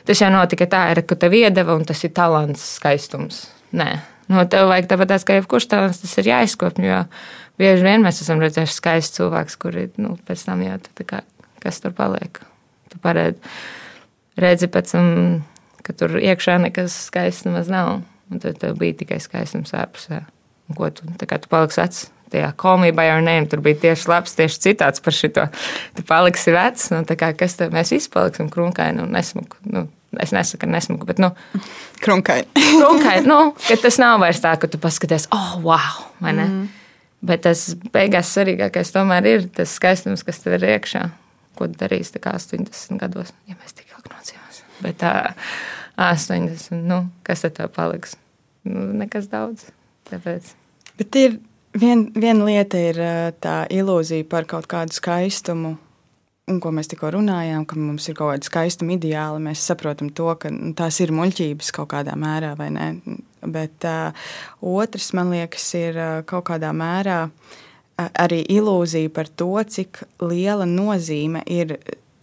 [0.08, 3.48] tas jau notika tā, ir, ka tev iedeva, un tas ir talants, skaistums.
[3.76, 3.98] Nē,
[4.32, 6.86] no tev vajag tāpat kā jebkurš talants, tas ir jāizkopj.
[6.86, 7.02] Jo
[7.62, 11.22] bieži vien mēs esam redzējuši skaistu cilvēku, kuri nu, pēc tam jau tā kā,
[11.64, 12.42] kas tur paliek.
[12.92, 13.56] Tu paredzi,
[14.40, 15.08] redzi pēc tam,
[15.86, 18.02] ka tur iekšā nekas skaists nemaz nav.
[18.34, 20.24] Un tad bija tikai skaistums ārpusē.
[20.66, 22.06] Un ko tu, tā kā tu paliksi vecs?
[22.34, 25.30] Tajā komībā jau nē, tur bija tieši labs, tieši citāts par šo.
[25.94, 29.62] Tu paliksi vecs, nu, kā, kas tad mēs visi paliksim krunkaini un nesmuki.
[29.70, 29.86] Nu,
[30.22, 31.22] es nesaku, ka nesmuki, bet.
[31.22, 31.30] Nu,
[32.02, 32.50] krunkaini.
[32.56, 36.48] krunkaini, nu, ka tas nav vairs tā, ka tu paskaties, oh, wow, vai ne?
[36.50, 36.85] Mm.
[37.26, 41.08] Bet tas beigās svarīgākais tomēr ir tas skaistums, kas tev ir iekšā.
[41.56, 44.68] Ko darīs 80 gados, ja mēs tik ilgi nocīmēsim.
[44.84, 45.14] Bet tā,
[45.96, 46.84] 80.
[46.84, 48.18] Nu, kas tad paliks?
[48.68, 49.70] Nu, nekas daudz.
[50.10, 50.52] Tāpēc.
[51.00, 51.38] Bet ir
[51.80, 53.00] vien, viena lieta, ir
[53.42, 55.76] tā ilūzija par kaut kādu skaistumu.
[56.46, 60.28] Un, ko mēs tikko runājām, ka mums ir kaut kāda skaistuma ideāla, mēs saprotam to,
[60.38, 62.90] ka nu, tās ir muļķības kaut kādā mērā, vai ne?
[63.52, 64.28] Bet uh,
[64.62, 67.26] otrs, man liekas, ir uh, kaut kādā mērā
[67.96, 71.78] arī ilūzija par to, cik liela nozīme ir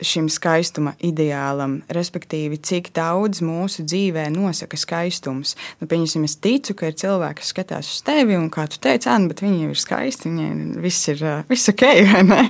[0.06, 5.54] šim skaistuma ideālam, respektīvi, cik daudz mūsu dzīvē nosaka skaistums.
[5.80, 9.10] Nu, pieņasim, es ticu, ka ir cilvēki, kas skatās uz tevi, un kā tu teici,
[9.12, 12.42] Anna, bet viņi ir skaisti, viņiem viss ir viss ok, vai ne?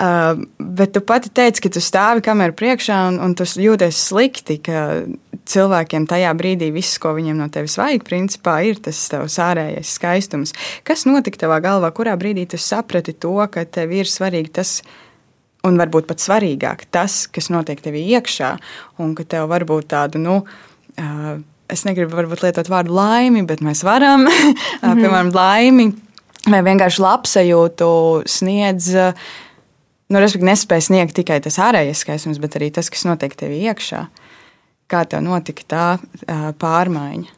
[0.00, 4.60] Uh, bet tu pati teici, ka tu stāvi kamerā priekšā un, un tu jūties slikti,
[4.64, 4.86] ka
[5.50, 10.54] cilvēkiem tajā brīdī viss, ko viņiem no tevis vajag, principā ir tas tavs ārējais skaistums.
[10.86, 15.08] Kas notika tavā galvā, kurā brīdī tu saprati to, ka tev ir svarīgi tas, kas
[15.66, 18.54] un varbūt pat svarīgāk tas, kas notiek tevī iekšā,
[19.02, 20.40] un ka tev var būt tāda, nu,
[21.70, 25.02] es negribu varbūt lietot vārdu laimi, bet mēs varam, mm -hmm.
[25.02, 25.92] piemēram, laimi
[26.48, 27.90] vai vienkārši labsajūtu
[28.26, 28.94] sniedz.
[30.10, 34.06] Nu, respektīvi, nespēja sniegt tikai tas ārējais skaistums, bet arī tas, kas notiek tevī iekšā.
[34.90, 35.84] Kā tev notika tā
[36.58, 37.28] pārmaiņa?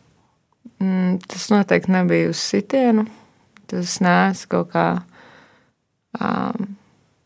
[0.80, 3.04] Mm, tas noteikti nebija uz sitienu.
[3.66, 4.86] Tas nāca kaut kā.
[6.20, 6.76] Um,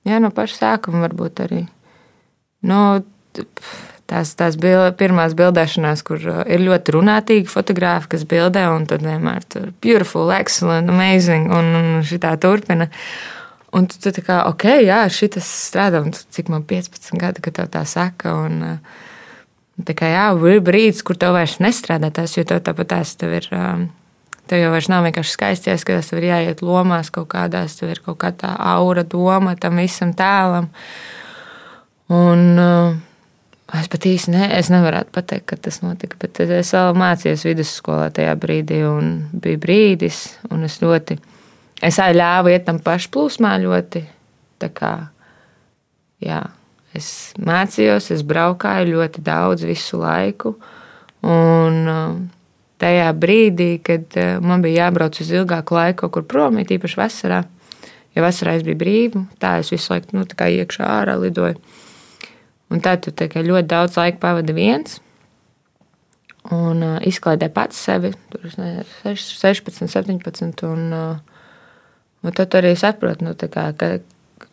[0.06, 1.64] Jā, no paša sākuma varbūt arī.
[2.66, 2.80] Nu,
[4.10, 9.04] tās tās bil, pirmās bildēšanās, kur uh, ir ļoti runātīgi fotografi, kas bildē, un tad
[9.06, 12.88] vienmēr tur beautiful, excellent, amazing, un, un šī tā turpina.
[13.76, 17.42] Un tu, tu tā kā, ok, jā, šis strādā, un tu, cik man 15 gadi,
[17.44, 18.32] kad tev tā saka.
[18.46, 22.94] Un, uh, tā kā jā, ir brīdis, kur tev vairs nestrādā tas, jo tev tāpat
[22.94, 23.50] tās tev ir.
[23.52, 23.88] Um,
[24.46, 28.00] Tev jau vairs nav vienkārši skaisti jāskatās, tev ir jāiet lomās kaut kādās, tev ir
[28.04, 30.68] kaut kā tā aura, doma tam visam tēlam.
[32.14, 32.94] Un, uh,
[33.74, 38.12] es pat īsti ne, es nevaru pateikt, kad tas notika, bet es vēl mācījos vidusskolā
[38.14, 40.20] tajā brīdī, un bija brīdis,
[40.54, 41.18] un es ļoti,
[41.82, 44.04] es ļāvu iet tam pašplūsmā ļoti,
[44.62, 44.92] tā kā,
[46.22, 46.44] jā,
[46.94, 47.10] es
[47.42, 50.54] mācījos, es braukāju ļoti daudz visu laiku,
[51.26, 52.35] un uh,
[52.82, 57.00] tajā brīdī, kad eh, man bija jābrauc uz ilgāku laiku kaut kur prom, it īpaši
[57.00, 57.42] vasarā.
[58.16, 61.58] Jo vasarā es biju brīva, tā es visu laiku nu, iekšā ārā lidoju.
[62.72, 65.00] Un tad tu ļoti daudz laika pavadi viens.
[66.54, 70.62] Un uh, izklaidē pats sevi, tur ne, 16, 17.
[70.66, 71.42] Un, uh,
[72.22, 73.90] un tad arī saproti, nu, kā, ka,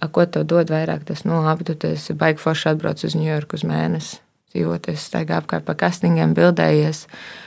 [0.10, 1.06] ko tev dod vairāk.
[1.06, 4.20] Tas, nu, labi, tu esi baigi forši atbrauc uz Ņujorku uz mēnesi.
[4.54, 7.06] Dzīvoties, staigā apkārt pa kastingiem, bildējies.
[7.06, 7.42] Uh,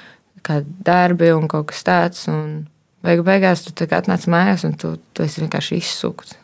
[0.47, 2.25] kādi darbi un kaut kas tāds.
[2.31, 2.65] Un
[3.07, 6.37] beigu beigās tu atnāc mājās un tu, tu esi vienkārši izsūkts.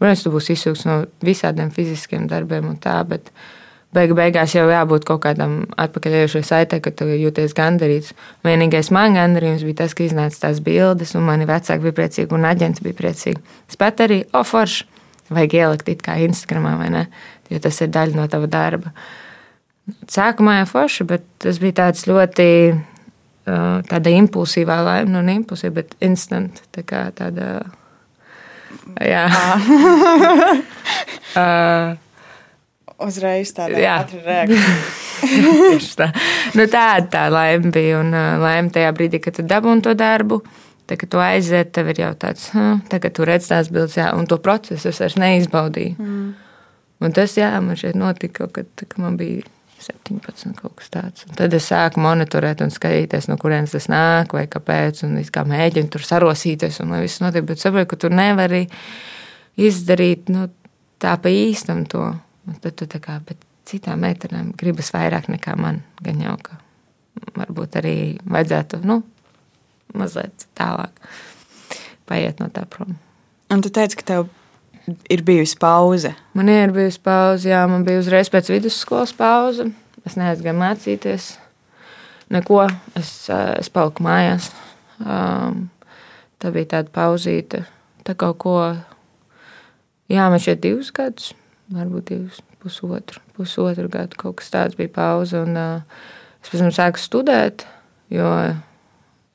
[0.00, 3.28] Protams, tu būsi izsūkts no visādiem fiziskiem darbiem un tā, bet
[3.92, 8.14] beigu beigās jau jābūt kaut kādam atpakaļējušai saitē, ka tu jūties gandarīts.
[8.46, 12.48] Vienīgais man gandarījums bija tas, ka iznāca tās bildes, un mani vecāki bija priecīgi, un
[12.48, 13.44] aģenti bija priecīgi.
[13.68, 14.88] Es pat arī, o, forši,
[15.36, 17.04] vajag ielikt it kā Instagramā, vai ne?
[17.50, 18.94] Jo tas ir daļa no tava darba.
[20.08, 22.48] Sākumā jau forši, bet tas bija tāds ļoti
[23.88, 26.62] tāda impulsīvā laime, nu, impulsīva, bet instant.
[26.74, 27.44] Tā kā tāda.
[29.02, 29.26] Jā.
[31.40, 31.98] uh,
[33.06, 34.72] Uzreiz tāda ātrā reakcija.
[36.00, 36.08] tā.
[36.56, 38.00] Nu, tāda tā laime bija.
[38.02, 40.36] Un laime tajā brīdī, kad tu dabūji to darbu,
[40.90, 44.08] Tā, kad tu aiziet, tev ir jau tāds, hm, tagad tu redz tās bildes, jā,
[44.18, 45.92] un to procesu es vairs neizbaudīju.
[46.02, 46.32] Mm.
[47.06, 49.44] Un tas, jā, man šeit notika kad, kad man bija
[49.84, 51.26] 17, kaut kas tāds.
[51.28, 55.44] Un tad es sāku monitorēt un skatīties, no kurienes tas nāk, vai kāpēc, un kā
[55.48, 58.66] mēģinu tur sarosīties, un lai viss notiek, bet saprotu, ka tu nevari
[59.60, 60.48] izdarīt nu,
[61.00, 62.06] tā pa īstam to.
[62.48, 66.58] Un tad tu tā kā, bet citām meitenēm gribas vairāk nekā man, gan jau, ka
[67.36, 69.02] varbūt arī vajadzētu, nu,
[69.94, 70.96] mazliet tālāk
[72.10, 72.96] paiet no tā prom.
[73.50, 74.28] Un tu teici, ka tev
[75.10, 76.14] ir bijusi pauze.
[76.34, 79.68] Man ir bijusi pauze, jā, man bija uzreiz pēc vidusskolas pauze.
[80.06, 81.32] Es neaizgāju mācīties.
[82.30, 82.62] Neko,
[82.98, 84.50] es, eh, es paliku mājās.
[85.00, 85.68] Um,
[86.40, 87.64] tā bija tāda pauzīte.
[88.06, 88.56] Tā kaut ko,
[90.08, 91.32] jā, man šeit divus gadus,
[91.72, 95.40] varbūt divus, pusotru, pusotru gadu kaut kas tāds bija pauze.
[95.40, 96.02] Un, uh,
[96.42, 97.66] es pēc tam sāku studēt,
[98.10, 98.30] jo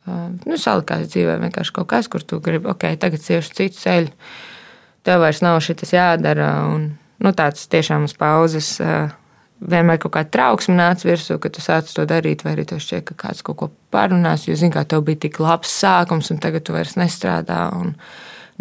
[0.06, 4.14] nu, salikās dzīvē vienkārši kaut kas, kur tu gribi, ok, tagad cieši citu ceļu.
[5.06, 6.50] Tev vairs nav šis jādara.
[6.74, 6.90] Un,
[7.22, 8.76] nu, tāds tiešām uz pauzes.
[9.66, 13.06] Vienmēr kaut kāda trauksme nāca virsū, ka tu sāc to darīt, vai arī tev šķiet,
[13.08, 14.50] ka kāds kaut ko parunās.
[14.50, 17.70] Jo, zini, kā tev bija tik labs sākums, un tagad tu vairs nestrādā.
[17.78, 17.96] Un,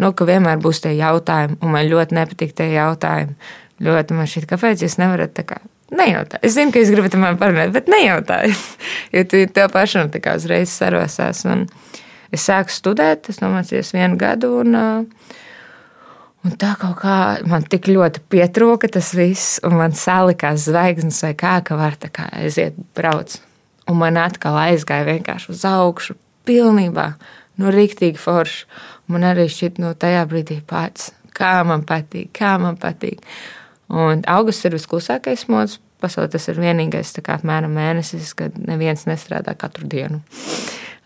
[0.00, 3.36] nu, ka vienmēr būs tie jautājumi, un man ļoti nepatīk tie jautājumi.
[3.84, 5.58] Ļoti man šķiet, kāpēc jūs nevarat tā kā
[5.94, 6.40] Nejautā.
[6.42, 8.54] Es zinu, ka jūs gribat man parunāt, bet nejautāju.
[9.14, 11.44] jo tu tev pašam tā kā uzreiz sarosās.
[11.48, 11.66] Un
[12.34, 14.54] es sāku studēt, es nomācījos vienu gadu.
[14.62, 14.78] Un,
[16.44, 17.16] un tā kaut kā
[17.48, 22.12] man tik ļoti pietrūka tas viss, un man salikās zvaigznes vai kā, ka var tā
[22.12, 23.38] kā aiziet brauc.
[23.90, 26.16] Un man atkal aizgāja vienkārši uz augšu,
[26.48, 27.08] pilnībā,
[27.60, 28.64] nu, rīktīgi forši.
[29.12, 33.24] Man arī šķiet, no tajā brīdī pats, kā man patīk, kā man patīk.
[33.92, 36.30] Un augusts ir visklusākais modes pasaulē.
[36.32, 40.22] Tas ir vienīgais kā, apmēram mēnesis, kad neviens nestrādā katru dienu.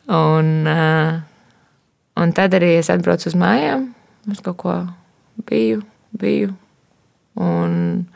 [0.08, 0.68] Un,
[2.18, 3.90] un tad arī es atbraucu uz mājām,
[4.30, 4.76] uz kaut ko
[5.46, 5.82] biju,
[6.18, 6.54] biju.
[7.38, 8.08] Un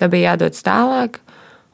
[0.00, 1.20] tad bija jādodas tālāk.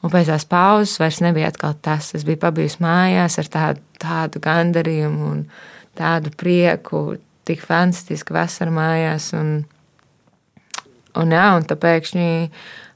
[0.05, 2.13] Un pēc tās pauzes vairs nebija atkal tas.
[2.15, 5.47] Es biju pabijusi mājās ar tādu, tādu gandarījumu un
[5.99, 7.17] tādu prieku,
[7.47, 9.33] tik fantastiski vasarā mājās.
[9.39, 9.65] Un,
[11.17, 12.27] Un, jā, un tā pēkšņi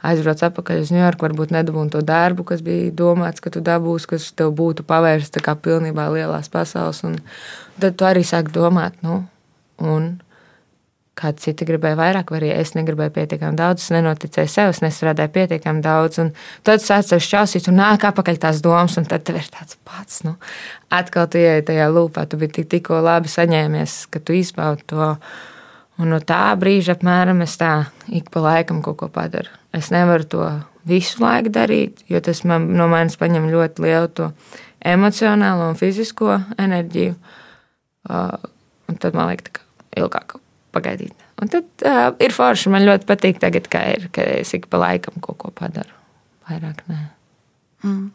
[0.05, 4.27] aizbrauc atpakaļ uz Ņujorku, varbūt nedabūnu to darbu, kas bija domāts, ka tu dabūsi, kas
[4.37, 7.01] tev būtu pavērsts tā pilnībā lielās pasaules.
[7.09, 7.17] Un
[7.81, 9.23] tad tu arī sāki domāt, nu,
[9.81, 10.11] un
[11.19, 15.33] kādi citi gribēja vairāk, vai arī es negribēju pietiekami daudz, es nenoticēju sev, es nestrādāju
[15.35, 16.21] pietiekami daudz.
[16.67, 20.23] Tad sācis ar šķausīt, un nāk apakaļ tās domas, un tad ir tāds pats.
[20.27, 20.37] Nu,
[20.95, 25.13] atkal tu ieej tajā lūpā, tu biji tik, tikko labi saņēmies, ka tu izbaudi to.
[26.01, 27.75] Un no tā brīža apmēram es tā
[28.09, 29.51] ik pa laikam kaut ko padaru.
[29.77, 30.47] Es nevaru to
[30.89, 34.31] visu laiku darīt, jo tas man, no manis paņem ļoti lielu
[34.81, 37.19] emocionālo un fizisko enerģiju.
[38.09, 38.33] Uh,
[38.89, 40.41] un tad man liekas, ka ilgāk
[40.75, 41.15] pagaidīt.
[41.43, 42.73] Un tad uh, ir forši.
[42.73, 45.95] Man ļoti patīk, tagad, ka, ir, ka es ik pa laikam kaut ko padaru.
[46.49, 47.01] Vairāk nē.
[47.85, 48.11] Mm.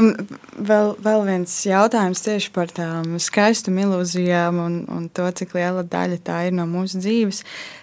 [0.00, 0.08] Un
[0.56, 6.18] vēl, vēl viens jautājums tieši par tām skaistuma ilūzijām un, un to, cik liela daļa
[6.24, 7.42] tā ir no mūsu dzīves.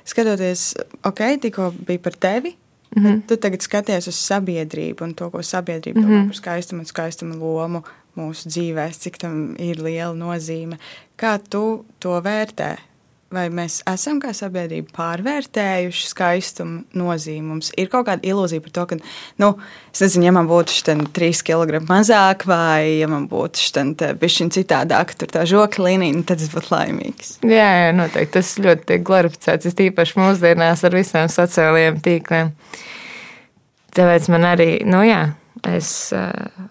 [0.10, 0.72] Skatoties,
[1.08, 2.56] ok, tikko bija par tevi.
[2.96, 3.22] Mm -hmm.
[3.28, 6.10] Tu tagad skaties uz sabiedrību un to, ko sabiedrība mm -hmm.
[6.10, 7.84] domā par skaistumu un skaistumu lomu
[8.18, 10.78] mūsu dzīvēm, cik tam ir liela nozīme.
[11.18, 12.78] Kā tu to vērtē?
[13.34, 17.46] Vai mēs esam kā sabiedrība pārvērtējuši skaistumu nozīmi.
[17.46, 18.98] Mums ir kaut kāda ilūzija par to, ka,
[19.42, 19.52] nu,
[20.00, 23.86] nezinu, ja man būtu šī trīs kg mazāk, vai ja man būtu šī
[24.22, 27.36] bišķiņa citādāk, tur tā žoka līnija, nu, tad es būtu laimīgs.
[27.46, 28.34] Jā, jā, noteikti.
[28.40, 32.52] Tas ļoti tiek glorificēts, tīpaši mūsdienās ar visiem sociālajiem tīkliem.
[33.98, 35.24] Tāpēc man arī, nu jā,
[35.70, 35.94] es.
[36.16, 36.70] Uh,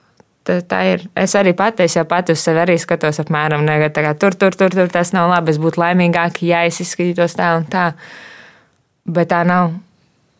[0.68, 1.04] tā ir.
[1.18, 4.14] Es arī pati, es jau pati uz sevi arī skatos apmēram negatīvi.
[4.20, 5.52] Tur, tur, tur, tur tas nav labi.
[5.54, 7.90] Es būtu laimīgāka, ja es izskatītos tā un tā.
[9.08, 9.74] Bet tā nav.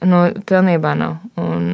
[0.06, 1.18] Nu, pilnībā nav.
[1.42, 1.72] Un,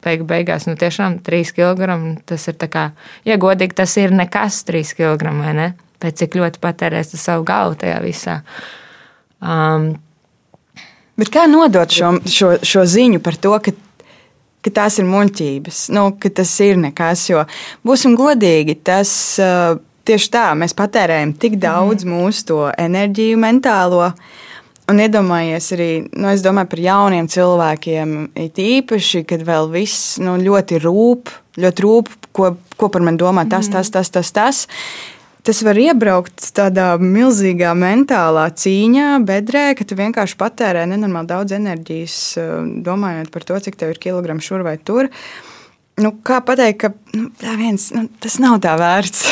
[0.00, 1.96] Beigu beigās, nu tiešām 3 kg.
[2.24, 2.86] Tas ir kā,
[3.28, 5.74] ja godīgi, tas ir nekas 3 kg ne?
[6.00, 8.38] Pēc cik ļoti patērēs savu galvu tajā visā.
[9.44, 9.92] Um,
[11.20, 13.74] Bet kā nodot šo, šo, šo ziņu par to, ka
[14.64, 17.26] ka tās ir muļķības, nu, ka tas ir nekas.
[17.30, 17.44] Jo
[17.86, 22.14] būsim godīgi, tas uh, tieši tā, mēs patērējam tik daudz mm.
[22.14, 24.10] mūsu to enerģiju, mentālo.
[24.90, 30.34] Un iedomājies arī, nu, es domāju par jauniem cilvēkiem, it īpaši, kad vēl viss nu,
[30.42, 31.30] ļoti rūp,
[31.62, 34.34] ļoti rūp, ko, ko par mani domā tas, tas, tas, tas.
[34.34, 34.66] tas
[35.46, 42.18] tas var iebraukt tādā milzīgā mentālā cīņā, bedrē, ka tu vienkārši patērē nenormāli daudz enerģijas,
[42.40, 42.50] eh,
[42.86, 45.10] domājot par to, cik tev ir kilograms šur vai tur.
[46.00, 49.26] Nu, kā pateikt, ka nu, viens, nu, tas nav tā vērts?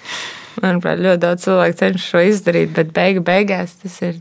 [0.62, 4.20] Manuprāt, ļoti daudz cilvēku cenšas šo izdarīt, bet beigu beigās tas ir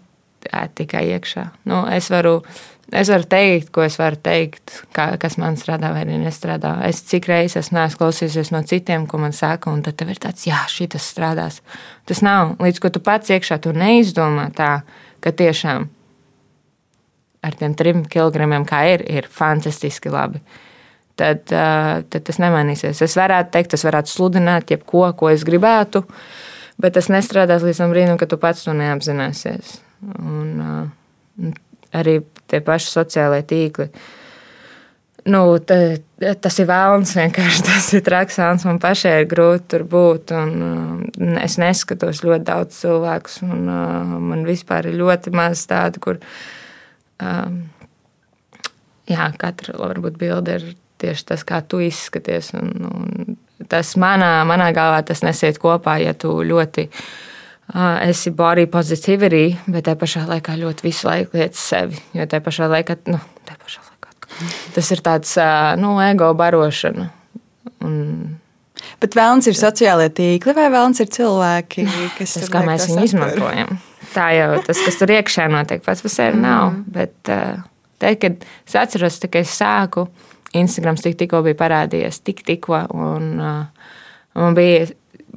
[0.75, 1.45] tikai iekšā.
[1.69, 2.41] Nu, es, varu,
[2.99, 6.75] es varu teikt, ko es varu teikt, kā, kas man strādā vai nestrādā.
[6.87, 10.59] Es cik reizes esmu klausījusies no citiem, ko man saka, un tad ir tāds, jā,
[10.69, 11.61] šī tas strādās.
[12.09, 14.75] Tas nav līdz ko tu pats iekšā to neizdomā tā,
[15.23, 15.89] ka tiešām
[17.43, 20.39] ar tiem trim kilogramiem, kā ir, ir fantastiski labi
[21.19, 23.01] tad, tad tas nemainīsies.
[23.05, 26.03] Es varētu teikt, tas varētu sludināt jebko, ko es gribētu,
[26.81, 29.77] bet tas nestrādās līdz tam brīdim, kad tu pats to neapzināsies.
[30.17, 31.53] Un,
[31.93, 33.89] arī tie paši sociālie tīkli.
[35.23, 36.01] Nu, te,
[36.43, 38.39] tas ir vēlams, vienkārši tas ir traks.
[38.67, 40.33] Man pašai ir grūti tur būt.
[40.35, 43.69] Un, es neskatos ļoti daudz cilvēku, un
[44.29, 46.21] man vispār ir ļoti maz tādu, kur
[47.23, 47.61] um,
[49.09, 50.71] jā, katra varbūt bilde ir
[51.03, 52.51] tieši tas, kā tu izskaties.
[52.59, 57.05] Un, un tas manā, manā galvā tas nesiet kopā, ja tu ļoti uh,
[57.73, 61.97] esi body positivity, bet te pašā laikā ļoti visu laiku liec sevi.
[62.13, 63.93] Jo te pašā laikā, nu, te pašā laikā
[64.75, 67.09] tas ir tāds uh, nu, ego barošana.
[67.83, 67.99] Un,
[68.99, 71.85] Bet vēlams ir sociālai tīkli vai vēlams ir cilvēki,
[72.17, 73.77] kas tas, kā mēs viņu izmantojam.
[74.13, 76.71] Tā jau tas, kas tur iekšā notiek, pats par sevi nav.
[76.71, 76.83] Mm.
[76.95, 77.61] Bet uh,
[78.01, 80.07] te, kad es atceros, ka es sāku,
[80.57, 82.81] Instagrams tik, tikko bija parādījies, tik, tikko.
[82.95, 84.87] Un, man bija,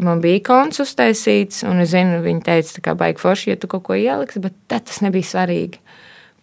[0.03, 3.87] man bija ikons uztaisīts, un es zinu, viņi teica, ka baigi forši, ja tu kaut
[3.89, 5.83] ko ieliksi, bet tas nebija svarīgi.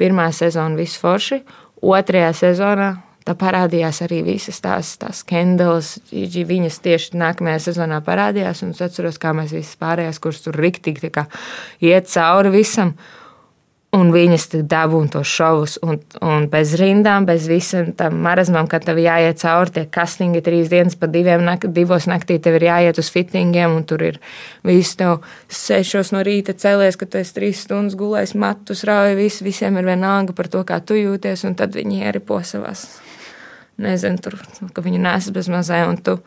[0.02, 1.44] Pirmā sezona viss forši,
[1.86, 2.92] otrajā sezonā
[3.24, 5.96] tā parādījās arī visas tās, tās skandalas.
[6.12, 11.12] Viņas tieši nākamajā sezonā parādījās, un es atceros, kā mēs visas pārējās, kuras tur riktīgi
[11.88, 12.98] iet cauri visam.
[13.94, 18.98] Un viņas dabūja tos šovus, un, un bez rindām, bez visam tam marazmam, kad tev
[18.98, 23.12] jāiet cauri tie kastingi trīs dienas, pa diviem, nak divos naktī tev ir jāiet uz
[23.14, 24.18] fittingiem, un tur ir
[24.66, 29.38] viss tev sešos no rīta cēlies, ka tu esi trīs stundas gulējis, matus rauj, vis,
[29.46, 32.88] visiem ir vienalga par to, kā tu jūties, un tad viņi ieripo savās,
[33.78, 34.40] nezinu, tur,
[34.74, 36.18] ka viņi nes bez mazai, un tu,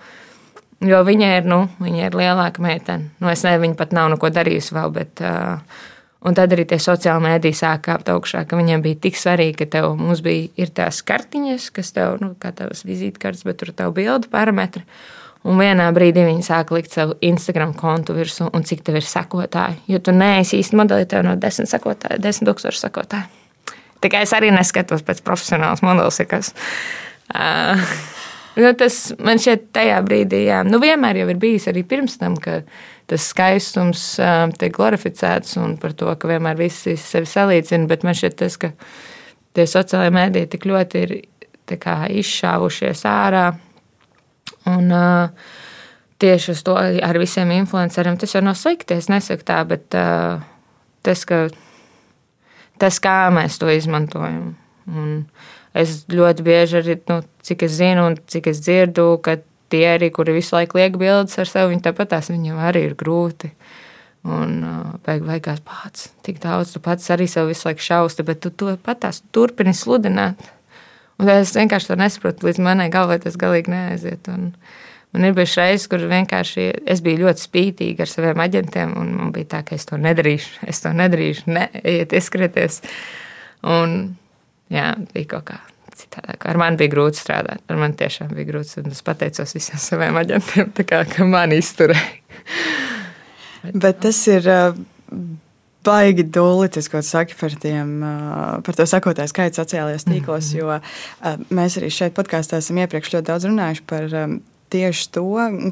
[0.87, 3.11] jo viņa ir, nu, viņa ir lielāka meitene.
[3.19, 5.27] Nu, es nezinu, viņa pat nav neko darījusi vēl, bet.
[5.27, 5.93] Uh,
[6.27, 9.69] Un tad arī tie sociāli mēdīji sāk kāpt augšā, ka viņiem bija tik svarīgi, ka
[9.77, 14.31] tev mums bija tās kartiņas, kas tev, nu, kā tavas vizītkartes, bet tur tev bildu
[14.33, 14.83] parametri.
[15.47, 19.79] Un vienā brīdī viņi sāk likt savu Instagram kontu virsū, un cik tev ir sekotāji.
[19.93, 23.77] Jo tu neesi īsti modelis, tev no desmit sekotāju, desmit tūkstoši sekotāju.
[24.03, 26.51] Tikai es arī neskatos pēc profesionāls modelis, kas.
[27.31, 27.79] Uh,
[28.57, 32.39] nu, tas man šķiet tajā brīdī, jā, nu vienmēr jau ir bijis arī pirms tam,
[32.41, 32.63] ka
[33.11, 37.87] tas skaistums um, tiek glorificēts un par to, ka vienmēr visi sevi salīdzina.
[37.91, 38.73] Bet man šķiet, tas, ka
[39.57, 41.15] tie sociālai mēdīji tik ļoti ir
[41.67, 43.47] izšāvušies ārā.
[44.67, 45.55] Un, uh,
[46.19, 48.99] tieši uz to ar visiem influenceriem tas jau nav slikti.
[48.99, 50.43] Es nesaku tā, bet uh,
[51.07, 51.47] tas, ka,
[52.83, 54.55] tas, kā mēs to izmantojam.
[54.87, 55.23] Un
[55.77, 59.39] es ļoti bieži arī, nu, cik es zinu un cik es dzirdu, ka
[59.73, 62.97] tie arī, kuri visu laiku liek bildes ar sevi, viņi tāpat tās viņiem arī ir
[62.99, 63.53] grūti.
[64.27, 64.59] Un
[65.07, 68.75] beig, beigās pats tik daudz, tu pats arī sev visu laiku šausti, bet tu to
[68.83, 70.41] pat tās turpini sludināt.
[71.23, 74.27] Un es vienkārši to nesaprotu, līdz manai galvai tas galīgi neaiziet.
[74.33, 74.51] Un
[75.15, 79.33] man ir bijušas reizes, kur vienkārši es biju ļoti spītīga ar saviem aģentiem, un man
[79.37, 82.83] bija tā, ka es to nedarīšu, es to nedarīšu, ne, ejiet, ieskrieties.
[83.77, 83.97] Un
[84.73, 85.61] jā, bija kaut kā
[85.97, 86.45] citādāk.
[86.51, 87.63] Ar mani bija grūti strādāt.
[87.71, 88.85] Ar mani tiešām bija grūti.
[88.91, 92.05] Es pateicos visiem saviem aģentiem, kā, ka mani izturēja.
[93.85, 94.53] Bet tas ir.
[95.87, 98.01] Baigi dūli, tas, ko saki par, tiem,
[98.67, 101.37] par to sakotāju skaitu sociālajos tīklos, mm -hmm.
[101.39, 104.17] jo mēs arī šeit podkāstā esam iepriekš ļoti daudz runājuši par
[104.73, 105.25] tieši to,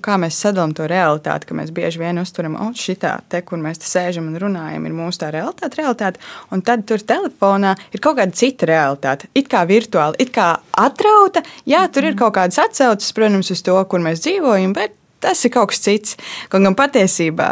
[0.05, 3.83] kā mēs sadalām to realitāti, ka mēs bieži vien uztveram, oh, šitā, te, kur mēs
[3.83, 6.23] te sēžam un runājam, ir mūsu tā realitāte, realitāte,
[6.55, 9.31] un tad tur telefonā ir kaut kāda cita realitāte.
[9.35, 10.51] It kā virtuāli, it kā
[10.85, 15.41] atrauta, jā, tur ir kaut kādas atsauces, protams, uz to, kur mēs dzīvojam, bet tas
[15.47, 16.19] ir kaut kas cits.
[16.53, 17.51] Kaut gan patiesībā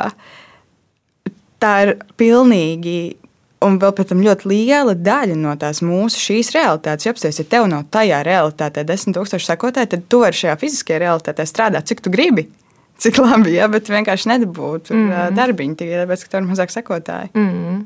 [1.62, 2.98] tā ir pilnīgi
[3.66, 7.06] un vēl pēc tam ļoti liela daļa no tās mūsu šīs realitātes.
[7.06, 11.00] Ja apstāties, ja tev nav tajā realitātē desmit tūkstoši sekotāji, tad tu vari šajā fiziskajā
[11.02, 12.48] realitātē strādāt, cik tu gribi.
[13.02, 15.38] Cik labi, ja, bet vienkārši nedabūtu mm -hmm.
[15.38, 17.30] darbiņu tikai tāpēc, ka tev ir mazāk sekotāji.
[17.34, 17.80] Mm -hmm.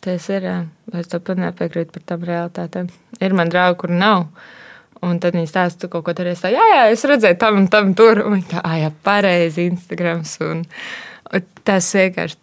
[0.00, 0.44] Tas ir.
[0.92, 2.88] Es tam nepiekrītu par tām realitātēm.
[3.20, 4.26] Ir man draugi, kur nav.
[5.02, 6.42] Un tad viņi stāsta, tu kaut ko darīji.
[6.42, 8.20] Tā, jā, jā, es redzēju, tam un tam tur.
[8.26, 10.40] Un viņi tā, ah, jā, pareizi, Instagrams.
[10.40, 10.64] Un,
[11.32, 12.36] un tas vienkārši,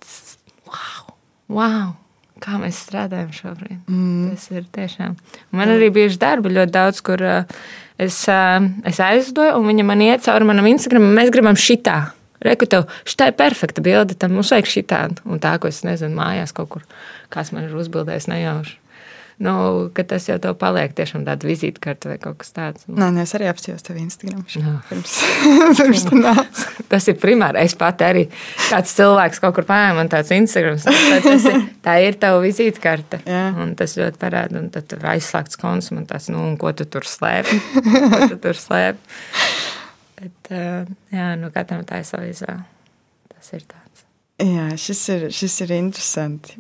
[0.66, 1.14] wow,
[1.48, 2.01] wow
[2.42, 3.78] kā mēs strādājam šobrīd.
[3.90, 4.32] Mm.
[4.34, 5.16] Tas ir tiešām.
[5.56, 7.62] Man arī bija darbi ļoti daudz, kur uh,
[8.02, 11.12] es, uh, es aizdoju, un viņa man iet cauri manam Instagram.
[11.18, 12.00] Mēs gribam šitā.
[12.42, 15.22] Reku tev, šī ir perfekta bilde, tam mums vajag šī tāda.
[15.30, 16.86] Un tā, ko es nezinu, mājās kaut kur,
[17.30, 18.81] kas man ir uzbildējis nejauši
[19.42, 19.54] nu,
[19.96, 22.86] ka tas jau tev paliek tiešām tāda vizītkarte vai kaut kas tāds.
[22.88, 24.44] Nē, nē, es arī apstājos tev Instagram.
[24.62, 24.76] No.
[24.90, 25.16] Pirms,
[25.80, 26.62] pirms tam nāc.
[26.92, 27.62] Tas ir primāri.
[27.66, 28.28] Es pat arī
[28.68, 30.86] kāds cilvēks kaut kur paņēma man tāds Instagrams.
[31.26, 33.24] Tas ir, tā ir tava vizītkarte.
[33.26, 33.44] Jā.
[33.64, 34.62] Un tas ļoti parāda.
[34.62, 37.62] Un tad tur aizslēgts konts man tāds, nu, un ko tu tur slēpi?
[37.82, 39.22] ko tu tur slēpi?
[40.22, 40.56] Bet,
[41.10, 42.68] jā, nu, katram tā ir sava izvēle.
[43.34, 43.81] Tas ir tā.
[44.42, 46.56] Jā, šis ir, šis ir interesanti.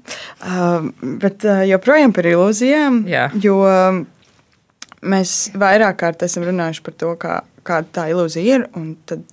[0.46, 3.04] Uh, bet uh, joprojām par ilūzijām.
[3.10, 3.28] Jā.
[3.42, 3.58] Jo
[5.02, 8.68] mēs vairāk kārt esam runājuši par to, kā, kāda tā ilūzija ir.
[9.10, 9.24] Tad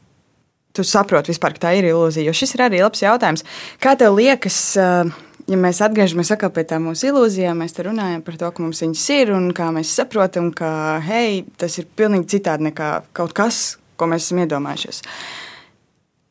[0.73, 2.29] tu saproti vispār, ka tā ir ilūzija.
[2.31, 3.45] Jo šis ir arī labs jautājums.
[3.83, 4.61] Kā tev liekas?
[4.81, 5.13] Uh,
[5.49, 9.05] ja mēs atgriežamies pie tā mūsu ilūzijām, mēs te runājam par to, ka mums viņas
[9.17, 10.71] ir un kā mēs saprotam, ka
[11.05, 15.05] hei, tas ir pilnīgi citādi nekā kaut kas, ko mēs esam iedomājušies.
[15.05, 15.48] Uh,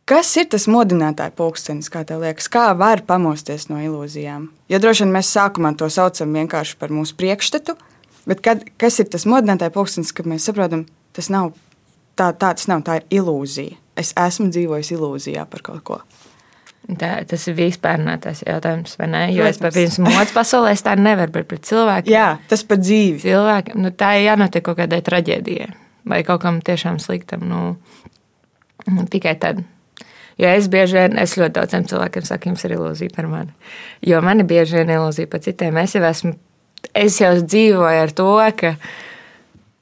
[0.08, 4.46] Kas ir tas modinātāja pulkstenis, kā tev liekas, kā var pamosties no ilūzijām?
[4.72, 7.76] Jo droši vien mēs sākumā to saucam vienkārši par mūsu priekšstatu,
[8.30, 10.86] bet kad, kas ir tas modinātāja pulkstenis, kad mēs saprotam,
[11.18, 11.52] tas nav
[12.16, 13.76] tā, tā, tas nav, tā ir ilūzija.
[14.00, 16.00] Es esmu dzīvojis ilūzijā par kaut ko.
[16.88, 19.24] Tā, tas ir vispārnētais jautājums, vai ne?
[19.36, 19.76] Jo Protams.
[19.76, 22.14] es pirms modes pasaulē tā nevaru, bet pret cilvēkiem.
[22.14, 23.26] Jā, tas pat dzīvi.
[23.26, 25.74] Cilvēkiem, nu, tā ir jānotiek kaut kādai traģēdijai
[26.08, 27.44] vai kaut kam tiešām sliktam.
[27.50, 29.66] Nu, tikai tad
[30.38, 33.54] Jo es bieži vien, es ļoti daudziem cilvēkiem saku, jums ir ilūzija par mani.
[34.06, 35.80] Jo man ir bieži vien ilūzija par citiem.
[35.82, 36.34] Es jau esmu,
[36.94, 38.30] es jau dzīvoju ar to,
[38.60, 38.76] ka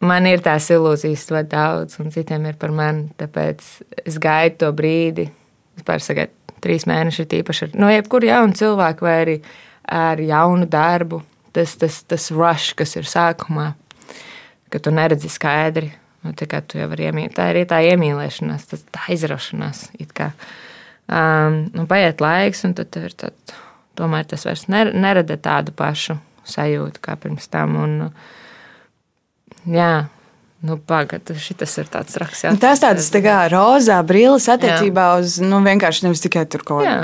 [0.07, 3.09] man ir tās ilūzijas ļoti daudz, un citiem ir par mani.
[3.19, 3.67] Tāpēc
[4.05, 5.27] es gaidu to brīdi,
[5.75, 9.35] vispār sagaidu trīs mēnešus, tīpaši ar no jebkuru jaunu cilvēku vai arī
[9.91, 11.19] ar jaunu darbu.
[11.55, 13.69] Tas, tas, tas rush, kas ir sākumā,
[14.71, 15.93] ka tu neredzi skaidri
[16.25, 19.87] Nu, tā kā tu jau vari iemīlēt, tā ir tā iemīlēšanās, tas, tā aizraušanās.
[21.05, 23.55] Um, nu, paiet laiks, un tad ir tad,
[23.99, 26.17] tomēr tas vairs nerada tādu pašu
[26.49, 27.77] sajūtu kā pirms tam.
[27.77, 27.95] Un,
[29.69, 30.07] jā,
[30.65, 32.41] Nu, Pagaidā, šis ir tāds raks.
[32.45, 35.17] Jā, tas tāds tā kā rozā brilles attiecībā jā.
[35.21, 36.45] uz nu, vienkārši nevis tikai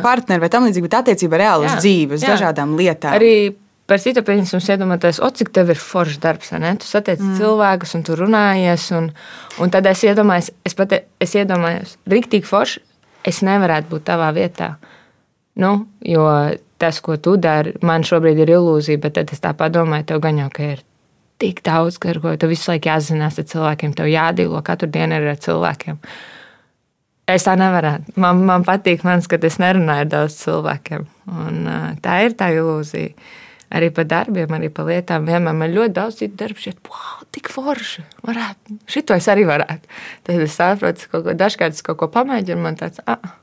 [0.02, 2.32] partneri vai tam līdzīgi, bet attiecībā reāli uz dzīvi, uz jā.
[2.34, 3.14] dažādām lietām.
[3.20, 3.52] Arī
[3.92, 6.72] par citu pieņemsim, iedomājieties, o, cik tev ir foršs darbs, ne?
[6.80, 7.36] Tu satiec mm.
[7.42, 9.10] cilvēkus, un tu runājies, un,
[9.60, 12.80] un tad es iedomājos, es pat es iedomājos, rīktīgi forši,
[13.28, 14.76] es nevarētu būt tavā vietā.
[15.60, 15.74] Nu,
[16.08, 16.24] jo
[16.80, 20.40] tas, ko tu dari, man šobrīd ir ilūzija, bet tad es tā padomāju, tev gan
[20.40, 20.86] jau, ka ir
[21.42, 25.36] tik daudz, ar ko tev visu laiku jāzinās ar cilvēkiem, tev jādīlo katru dienu ar
[25.42, 26.00] cilvēkiem.
[27.32, 27.98] Es tā nevaru.
[28.20, 31.08] Man, man patīk, mans, ka es nerunāju ar daudz cilvēkiem.
[31.44, 31.64] Un,
[32.04, 33.12] tā ir tā ilūzija
[33.72, 35.26] arī par darbiem, arī par lietām.
[35.30, 38.06] Vienmēr man ļoti daudz citu darbu šķiet, wow, tik forši.
[38.28, 39.92] Varētu, šito es arī varētu.
[40.28, 43.36] Tad es saprotu, ka ko, dažkārt es kaut ko pamēģinu, un man tāds, ah,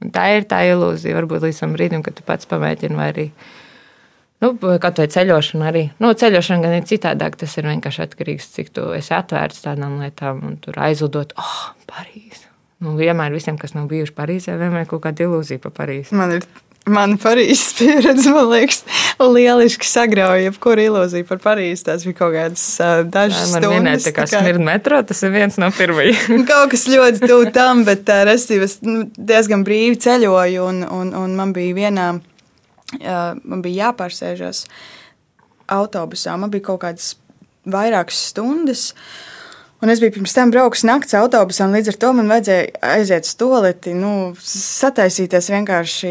[0.00, 1.16] un tā ir tā ilūzija.
[1.20, 3.26] Varbūt līdz tam brīdim, kad tu pats pamēģini, vai arī.
[4.40, 5.82] Nu, Kaut vai ceļošana arī.
[6.00, 7.36] Nu, ceļošana gan ir citādāk.
[7.36, 11.36] Tas ir vienkārši atkarīgs no tā, cik tu esi atvērts tādām lietām un tur aizlidot.
[11.36, 11.58] Oh,
[11.90, 12.48] Parīzē!
[12.80, 16.16] Nu, vienmēr visiem, kas nav bijuši Parīzē, vienmēr ir kaut kāda ilūzija par Parīzi.
[16.16, 16.46] Man ir
[16.90, 18.82] Mana Parīzes pieredze, man liekas,
[19.20, 21.84] lieliski sagrauja jebkuru ilūziju par Parīzi.
[21.86, 23.70] Tas bija kaut kāds uh, dažs stundas.
[23.76, 26.44] Minēt, tā kā, smirda metro, tas ir viens no pirmajiem.
[26.50, 31.14] kaut kas ļoti tuvu tam, bet uh, restīvi es nu, diezgan brīvi ceļoju, un, un,
[31.22, 32.08] un man bija vienā,
[33.00, 34.64] uh, man bija jāpārsēžas
[35.70, 36.34] autobusā.
[36.40, 37.14] Man bija kaut kādas
[37.70, 38.88] vairākas stundas.
[39.80, 43.24] Un es biju pirms tam braucis naktas autobusā, un līdz ar to man vajadzēja aiziet
[43.24, 44.10] uz toleti, nu,
[44.44, 46.10] sataisīties vienkārši,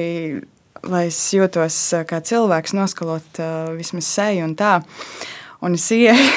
[0.88, 1.78] lai es jūtos
[2.10, 4.80] kā cilvēks, noskalot uh, vismaz seju un tā.
[5.66, 6.30] Un es ieeju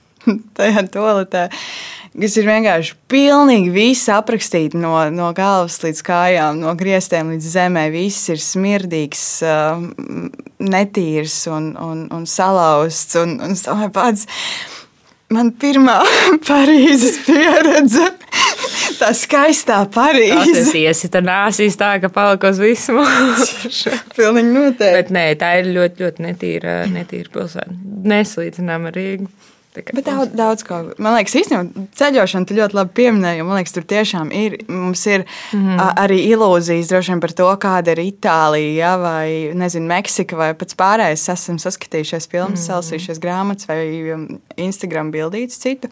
[0.56, 1.48] tajā toaletē,
[2.12, 7.86] kas ir vienkārši pilnīgi viss aprakstīts no, no galvas līdz kājām, no griestiem līdz zemē.
[7.94, 9.84] Viss ir smirdīgs, uh,
[10.62, 13.18] netīrs un, un, un salauzts.
[13.20, 13.56] Un, un
[15.32, 16.00] man pirmā
[16.48, 18.12] Parīzes pieredze.
[19.00, 20.56] Tā skaistā Parīze.
[20.56, 23.94] Tas iesi tur nāsīs tā, ka palika uz visu mūžu.
[24.18, 24.92] Pilnīgi noteikti.
[24.98, 27.78] Bet nē, tā ir ļoti, ļoti netīra, netīra pilsēta.
[28.12, 29.30] Neslīdzinām ar Rīgu.
[29.72, 30.78] Bet daudz, daudz ko.
[31.00, 33.44] Man liekas, īstenībā ceļošana tu ļoti labi pieminēji.
[33.48, 34.58] Man liekas, tur tiešām ir.
[34.68, 35.80] Mums ir mm -hmm.
[35.80, 40.76] a, arī ilūzijas vien par to, kāda ir Itālija ja, vai nezinu, Meksika vai pats
[40.76, 41.24] pārējais.
[41.32, 42.66] Esam saskatījušies filmas, mm -hmm.
[42.68, 45.88] salasījušies grāmatas vai um, Instagram bildītas citu.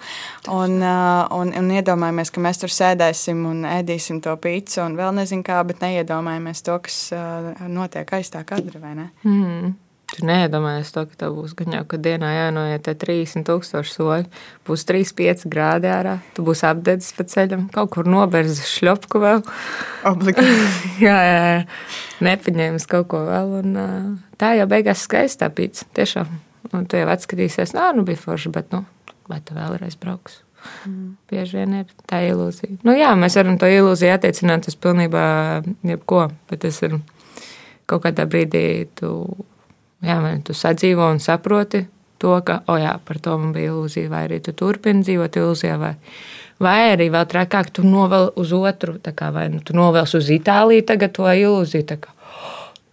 [0.49, 0.83] Un,
[1.31, 5.65] un, un iedomājamies, ka mēs tur sēdēsim un ēdīsim to pīci un vēl nezinu kā,
[5.65, 7.13] bet neiedomājamies to, kas
[7.69, 9.11] notiek aiz tā kadra vai ne.
[9.25, 9.73] Mm -hmm.
[10.11, 14.27] Tu neiedomājies to, ka tev būs gan jau, ka dienā jānoiet 30 tūkstoši soļu,
[14.67, 19.45] būs 3-5 grādi ārā, tu būsi apdedzis pa ceļam, kaut kur noberzis šļopku vēl.
[20.11, 20.57] Obligāti.
[21.07, 21.63] jā, jā, jā,
[22.27, 23.55] nepaņēmis kaut ko vēl.
[23.63, 26.33] Un, tā jau beigās skaistā pīts, tiešām.
[26.75, 28.83] Un tu jau atskatīsies, nā, nu bija forši, bet, nu,
[29.31, 30.43] vai tu vēlreiz brauks?
[30.85, 31.15] Mm.
[31.31, 32.81] Bieži vien ir tā ilūzija.
[32.85, 35.23] Nu, jā, mēs varam to ilūziju attiecināt uz pilnībā
[35.87, 36.99] jebko, bet tas ir
[37.91, 38.65] kaut kādā brīdī
[38.99, 39.15] tu
[40.07, 41.83] Jā, tu sadzīvo un saproti
[42.21, 45.77] to, ka, o jā, par to man bija ilūzija, vai arī tu turpini dzīvot ilūzijā,
[45.81, 45.95] vai,
[46.61, 50.87] vai arī vēl trakāk, tu novēl uz otru, kā, vai nu, tu novēls uz Itāliju
[50.89, 52.17] tagad to ilūziju, kā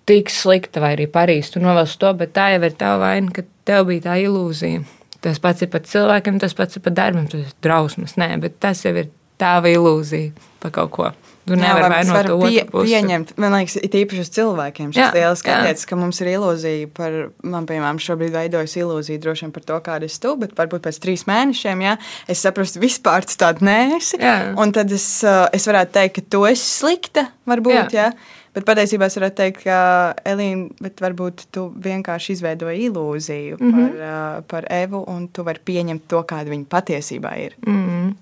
[0.07, 3.43] tik slikta, vai arī Parīzē, tu novēls to, bet tā jau ir tava vaina, ka
[3.67, 4.85] tev bija tā ilūzija.
[5.23, 8.59] Tas pats ir pat cilvēkiem, tas pats ir pat darbam, tas ir drausmas, nē, bet
[8.63, 9.09] tas jau ir
[9.41, 10.31] tava ilūzija
[10.63, 11.09] par kaut ko.
[11.47, 12.91] Tu nevari vainot to pie, pusi.
[12.91, 13.33] pieņemt.
[13.39, 17.15] Man liekas, it īpaši uz cilvēkiem šis liels skaties, ka mums ir ilūzija par,
[17.47, 20.99] man piemēram, šobrīd veidojas ilūzija droši vien par to, kāda es tu, bet varbūt pēc
[21.03, 21.95] trīs mēnešiem, ja
[22.27, 24.19] es saprastu, vispār tu tāda nēsi.
[24.19, 24.35] Jā.
[24.59, 28.09] Un tad es, uh, es varētu teikt, ka tu esi slikta, varbūt, jā.
[28.11, 28.43] ja.
[28.57, 29.79] Bet patiesībā es varētu teikt, ka
[30.25, 33.89] Elīna, varbūt tu vienkārši izveidoji ilūziju mm -hmm.
[33.89, 37.55] par, uh, par Evu, un tu vari pieņemt to, kāda viņa patiesībā ir.
[37.67, 38.15] Mm -hmm.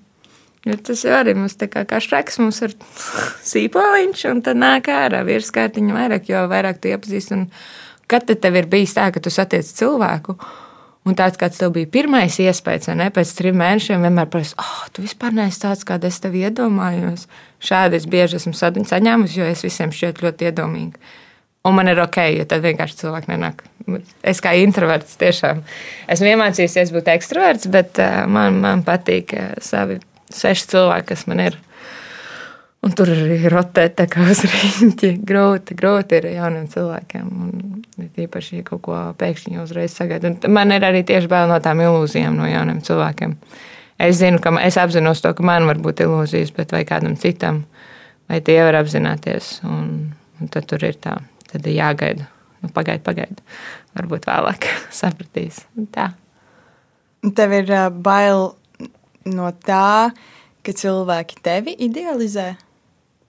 [0.65, 2.73] Jo tas jau arī mums tā kā, šreks, mums ir
[3.51, 7.43] sīpoliņš, un tad nāk ārā virskārtiņa vairāk, jo vairāk tu iepazīsti.
[8.09, 10.35] Kad tev ir bijis tā, ka tu satiec cilvēku,
[11.05, 14.87] un tāds kāds tev bija pirmais iespējas, vai ne, pēc trim mēnešiem vienmēr prasa, oh,
[14.93, 17.27] tu vispār neesi tāds, kāda es tev iedomājos.
[17.65, 21.13] Šādi es bieži esmu saņēmusi, jo es visiem šķiet ļoti iedomīga.
[21.65, 23.63] Un man ir ok, jo tad vienkārši cilvēki nenāk.
[24.25, 25.61] Es kā introverts tiešām
[26.13, 29.97] esmu iemācījies būt ekstraverts, bet uh, man, man patīk uh, savi
[30.33, 31.57] seši cilvēki, kas man ir.
[32.85, 35.15] Un tur arī rotēt tā kā uz rīņķi.
[35.25, 37.29] Grūti, grūti ir jauniem cilvēkiem.
[37.41, 40.29] Un īpaši, ja kaut ko pēkšņi uzreiz sagaida.
[40.53, 43.33] Man ir arī tieši bail no tām ilūzijām no jauniem cilvēkiem.
[44.05, 47.63] Es zinu, ka es apzinos to, ka man var būt ilūzijas, bet vai kādam citam,
[48.29, 49.55] vai tie var apzināties.
[49.65, 51.15] Un, un tad tur ir tā,
[51.49, 52.27] tad ir jāgaida.
[52.61, 53.41] Nu, pagaid, pagaid.
[53.97, 54.69] Varbūt vēlāk
[55.01, 55.63] sapratīs.
[55.95, 56.11] Tā.
[57.33, 58.51] Tev ir uh, bail
[59.29, 60.11] no tā,
[60.65, 62.53] ka cilvēki tevi idealizē?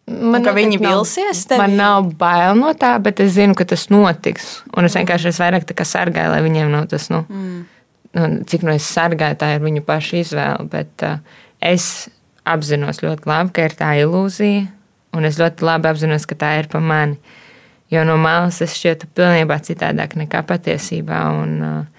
[0.06, 1.58] Man ka viņi vilsies tevi?
[1.58, 4.60] Man nav bail no tā, bet es zinu, ka tas notiks.
[4.78, 7.56] Un es vienkārši es vairāk sargāju, lai viņiem nav tas, nu, mm.
[8.14, 10.68] nu, cik nu es sargāju, tā ir viņu paša izvēle.
[10.70, 11.18] Bet uh,
[11.58, 12.06] es
[12.46, 14.68] apzinos ļoti labi, ka ir tā ilūzija,
[15.18, 17.18] un es ļoti labi apzinos, ka tā ir pa mani.
[17.90, 21.18] Jo no malas es šķietu pilnībā citādāk nekā patiesībā.
[21.42, 21.95] Un, uh,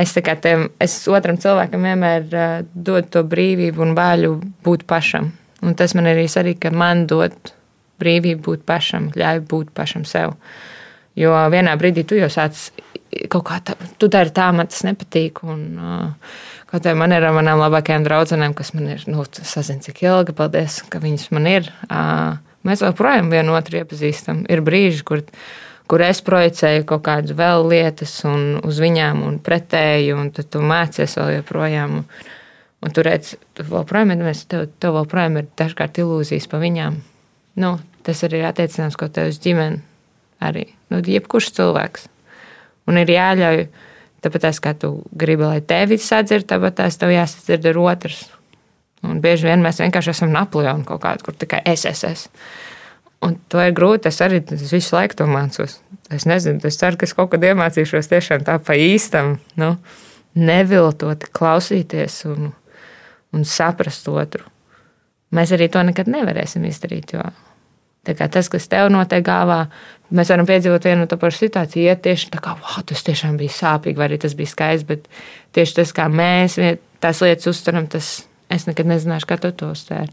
[0.00, 0.14] es,
[0.44, 5.32] tev, es otram cilvēkam vienmēr uh, dodu to brīvību un vaļu būt pašam.
[5.62, 7.52] Un tas man arī svarīgi, ka man dod
[8.02, 10.34] brīvību būt pašam, ļauj būt pašam sev.
[11.18, 12.70] Jo vienā brīdī tu jau sāc
[13.30, 15.44] kaut kā tā, tu dari tā, man tas nepatīk.
[15.44, 16.32] Un, uh,
[16.72, 20.32] Kaut arī man ir ar manām labākajām draudzenēm, kas man ir, nu, sazina, cik ilgi,
[20.32, 21.66] paldies, ka viņas man ir.
[21.84, 24.46] Uh, mēs joprojām vienu otru iepazīstam.
[24.48, 25.20] Ir brīži, kur
[25.92, 30.62] kur es projicēju kaut kādas vēl lietas un uz viņām un pretēji, un tad tu
[30.64, 31.98] mācies vēl joprojām.
[32.82, 36.96] Un tu redz, tu joprojām ir, tev, tev joprojām ir dažkārt ilūzijas par viņām.
[37.60, 37.74] Nu,
[38.08, 39.82] tas arī ir attiecināms kaut kā uz ģimeni.
[40.40, 42.08] Arī nu, jebkurš cilvēks.
[42.88, 43.66] Un ir jāļauj,
[44.24, 48.24] tāpat tās, kā tu gribi, lai tevi sadzird, tāpat tās tev jāsadzird ar otrs.
[49.04, 52.32] Un bieži vien mēs vienkārši esam Napoleoni kaut kādā, kur tikai es esmu.
[53.22, 54.10] Un to ir grūti.
[54.10, 55.78] Es arī es visu laiku to mācos.
[56.12, 59.76] Es nezinu, es ceru, ka es kaut kad iemācīšos tiešām tā pa īstam, nu,
[60.34, 62.50] neviltot, klausīties un,
[63.32, 64.44] un saprast otru.
[65.32, 67.14] Mēs arī to nekad nevarēsim izdarīt.
[67.16, 67.30] Jo
[68.02, 69.66] tas, kas tev notiek galvā,
[70.10, 71.86] mēs varam piedzīvot vienu to pašu situāciju.
[71.86, 75.06] Iet tieši tā kā, wow, tas tiešām bija sāpīgi, vai arī tas bija skaisti, bet
[75.54, 76.58] tieši tas, kā mēs
[77.02, 80.12] tās lietas uztveram, tas es nekad nezināšu, kā to uztvēri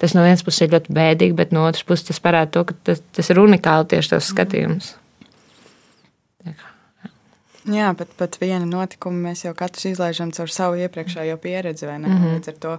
[0.00, 2.76] tas no vienas puses ir ļoti bēdīgi, bet no otras puses tas parāda to, ka
[2.88, 4.94] tas, tas ir unikāli tieši tas skatījums.
[7.70, 11.86] Jā, bet pat viena notikuma mēs jau katrs izlaižam caur savu iepriekšējo pieredzi.
[11.86, 12.30] Mm -hmm.
[12.34, 12.78] Līdz ar to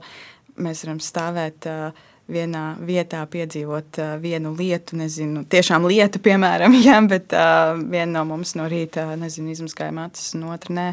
[0.57, 1.93] mēs varam stāvēt uh,
[2.31, 8.25] vienā vietā piedzīvot uh, vienu lietu, nezinu, tiešām lietu, piemēram, jā, bet uh, viena no
[8.31, 10.87] mums no rīta, nezinu, izmazgāja matus, un otra nē,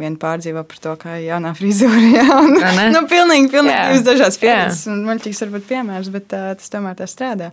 [0.00, 2.56] viena pārdzīvo par to, kā jaunā frizūra, jā, un,
[2.94, 7.08] nu, pilnīgi, pilnīgi divas dažādas pieredzes, un muļķīgs varbūt piemērs, bet uh, tas tomēr tā
[7.10, 7.50] strādā.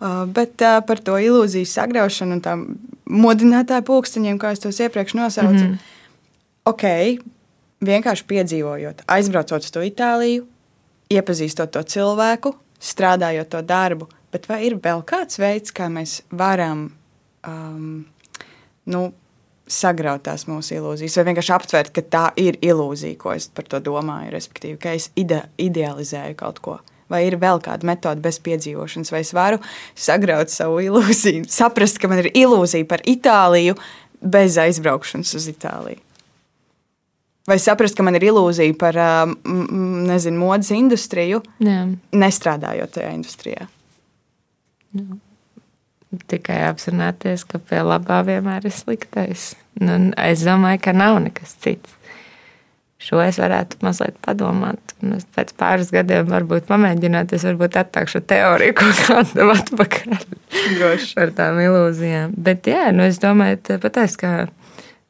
[0.00, 2.64] Uh, bet uh, par to ilūziju sagraušanu un tām
[3.10, 5.78] modinātāju pulksteņiem, kā es tos iepriekš nosaucu, mm -hmm.
[6.70, 6.84] ok,
[7.84, 10.46] vienkārši piedzīvojot, aizbraucot uz to Itāliju,
[11.10, 14.08] iepazīstot to cilvēku, strādājot to darbu.
[14.30, 16.86] Bet vai ir vēl kāds veids, kā mēs varam
[17.46, 18.04] um,
[18.90, 19.02] nu,
[19.70, 23.80] sagraut tās mūsu ilūzijas, vai vienkārši aptvert, ka tā ir ilūzija, ko es par to
[23.84, 26.78] domāju, respektīvi, ka es ide idealizēju kaut ko.
[27.10, 29.58] Vai ir vēl kāda metode bez piedzīvošanas, vai es varu
[29.98, 33.74] sagraut savu ilūziju, saprast, ka man ir ilūzija par Itāliju
[34.20, 36.02] bez aizbraukšanas uz Itāliju.
[37.48, 38.96] Vai saprast, ka man ir ilūzija par
[39.46, 41.86] nezinu, modes industriju, Jā.
[42.12, 43.68] nestrādājot tajā industrijā.
[46.30, 49.54] Tikai apzināties, ka pie labā vienmēr ir sliktais.
[49.80, 51.96] Nu, es domāju, ka nav nekas cits.
[53.00, 54.92] Šo es varētu mazliet padomāt.
[55.16, 60.26] Es pēc pāris gadiem varbūt pamēģināt, es varbūt attākšu teoriju kaut kādu atpakaļ.
[60.76, 61.14] Droši.
[61.16, 62.34] Par tām ilūzijām.
[62.36, 63.62] Bet jā, nu es domāju,
[64.20, 64.34] ka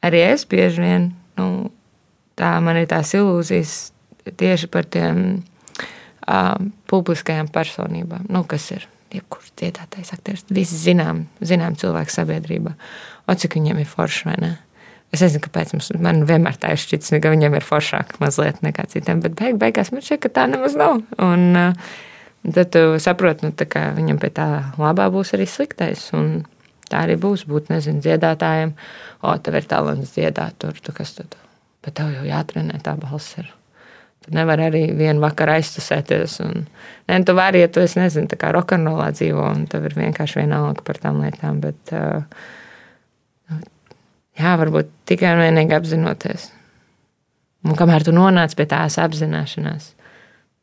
[0.06, 1.10] arī es bieži vien,
[1.40, 1.72] nu,
[2.41, 3.74] tā man ir tās ilūzijas
[4.41, 6.57] tieši par tiem uh,
[6.91, 10.45] publiskajām personībām, nu, kas ir jebkurš dziedātais, aktieris.
[10.55, 12.74] Visi zinām, zinām cilvēku sabiedrībā.
[13.26, 14.53] O, cik viņiem ir forši, vai ne?
[15.11, 18.86] Es nezinu, kāpēc mums, man vienmēr tā ir šķits, ka viņiem ir foršāk mazliet nekā
[18.93, 21.01] citiem, bet beig, beigās man šķiet, ka tā nemaz nav.
[21.18, 21.91] Un, uh,
[22.47, 26.07] tad tu saproti, nu, ka viņam pie tā labā būs arī sliktais.
[26.14, 26.45] Un
[26.91, 28.76] tā arī būs būt, nezinu, dziedātājiem.
[29.26, 31.34] O, tev ir talants dziedāt, tur, tu kas tad?
[31.84, 33.38] Bet tev jau jātrenē tā balss.
[33.40, 33.48] Ir.
[34.20, 36.38] Tu nevari arī vienu vakaru aiztusēties.
[36.44, 36.66] Un,
[37.08, 40.42] ne, tu vari, ja tu esi, nezinu, tā kā rokenrolā dzīvo, un tev ir vienkārši
[40.42, 41.62] vienalga par tām lietām.
[41.64, 42.20] Bet, uh,
[44.36, 46.50] jā, varbūt tikai un vienīgi apzinoties.
[47.64, 49.90] Un kamēr tu nonāc pie tās apzināšanās,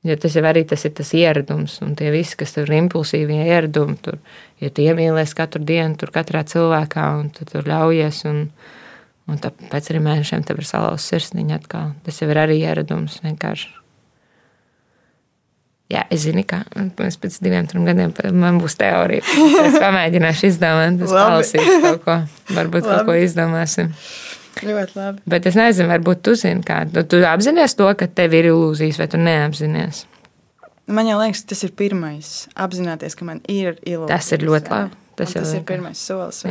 [0.08, 3.44] jo tas jau arī tas ir tas ieradums, un tie visi, kas tur ir impulsīvie
[3.44, 4.18] ieradumi, tur,
[4.64, 8.48] ja tu iemīlies katru dienu, tur katrā cilvēkā, un tu tur ļaujies, un,
[9.28, 11.92] un tad pēc trim mēnešiem tev ir salauzta sirsniņa atkal.
[12.06, 13.74] Tas jau ir arī ieradums vienkārši.
[15.88, 16.66] Jā, es zinu, ka
[16.98, 19.24] pēc diviem, trim gadiem man būs teorija.
[19.64, 22.18] Es pamēģināšu izdomāt, es palasīšu kaut ko.
[22.58, 22.90] Varbūt Labi.
[22.90, 23.94] kaut ko izdomāsim.
[24.68, 25.24] Ļoti labi.
[25.30, 27.06] Bet es nezinu, varbūt tu zini, kādu.
[27.08, 30.04] Tu apzinājies to, ka tev ir ilūzijas, vai tu neapzinājies?
[30.92, 32.34] Man liekas, tas ir pirmais.
[32.56, 34.12] Apzināties, ka man ir ilūzijas.
[34.12, 35.02] Tas ir ļoti labi.
[35.18, 36.44] Tas, tas ir pirmais solis.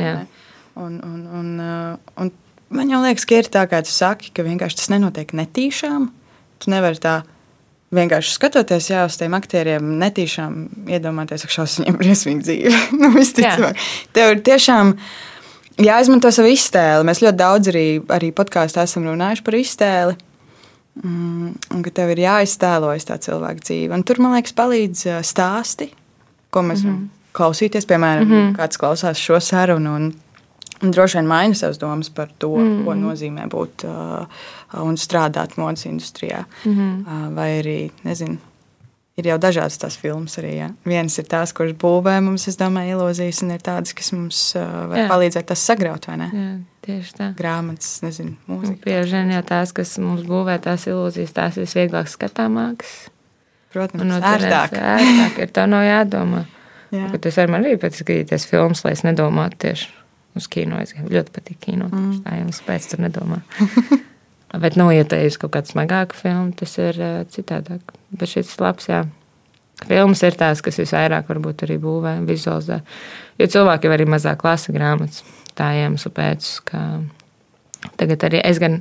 [0.77, 1.53] Un, un, un,
[2.21, 2.33] un
[2.69, 6.09] man liekas, ka ir tā, kā tu saki, ka vienkārši tas nenotiek netīšām.
[6.57, 7.21] Tu nevari tā
[7.95, 10.59] vienkārši skatoties jā, uz tiem aktieriem, netīšām
[10.91, 12.83] iedomāties, ka šausmas viņiem ir briesmīga dzīve.
[13.01, 13.83] nu, visticamāk,
[14.15, 14.93] tev ir tiešām
[15.87, 17.07] jāizmanto savu iztēli.
[17.07, 20.17] Mēs ļoti daudz arī, arī podkāstā esam runājuši par iztēli.
[20.97, 23.93] Mm, un ka tev ir jāiztēlojas tā cilvēka dzīve.
[23.93, 25.91] Un tur, man liekas, palīdz stāsti,
[26.49, 27.33] ko mēs mm -hmm.
[27.37, 27.85] klausīties.
[27.85, 28.55] Piemēram, mm -hmm.
[28.57, 30.26] kāds klausās šo sarunu un, un
[30.81, 34.27] droši vien maina savas domas par to, mm ko nozīmē būt uh,
[34.83, 36.45] un strādāt modes industrijā.
[36.65, 37.01] Mm -hmm.
[37.01, 38.37] uh, vai arī, nezinu,
[39.17, 40.53] ir jau dažādas tās filmas arī.
[40.57, 40.69] Ja?
[40.85, 44.89] Vienas ir tās, kuras būvē mums, es domāju, ilūzijas, un ir tādas, kas mums uh,
[44.89, 45.07] var Jā.
[45.07, 46.29] palīdzēt tas sagraut, vai ne?
[46.33, 46.57] Jā.
[46.87, 47.33] Tieši tā.
[47.35, 48.83] Grāmatas, nezinu, mūzika.
[48.85, 53.09] Bieži vien jau tās, kas mums būvē tās ilūzijas, tās ir visvieglāk skatāmākas.
[53.73, 54.71] Protams, no ērtāk.
[54.71, 56.45] ērtāk ir tā nav jādomā.
[56.95, 57.09] Jā.
[57.11, 59.89] Bet es arī arī pēc skatīties filmas, lai es nedomātu tieši
[60.35, 60.79] uz kino.
[60.81, 61.87] Es ļoti patīk kino.
[61.91, 62.19] Mm.
[62.25, 64.01] Tā jau es pēc tam nedomāju.
[64.63, 67.93] Bet, nu, ja tā ir kaut kāda smagāka filma, tas ir uh, citādāk.
[68.15, 69.03] Bet šis labs, jā.
[69.85, 72.79] Filmas ir tās, kas visvairāk varbūt arī būvē, vizualizē.
[73.37, 75.21] Jo cilvēki jau arī mazāk lasa grāmatas.
[75.57, 76.81] Tā iemesla pēc, ka
[77.99, 78.79] tagad arī es gan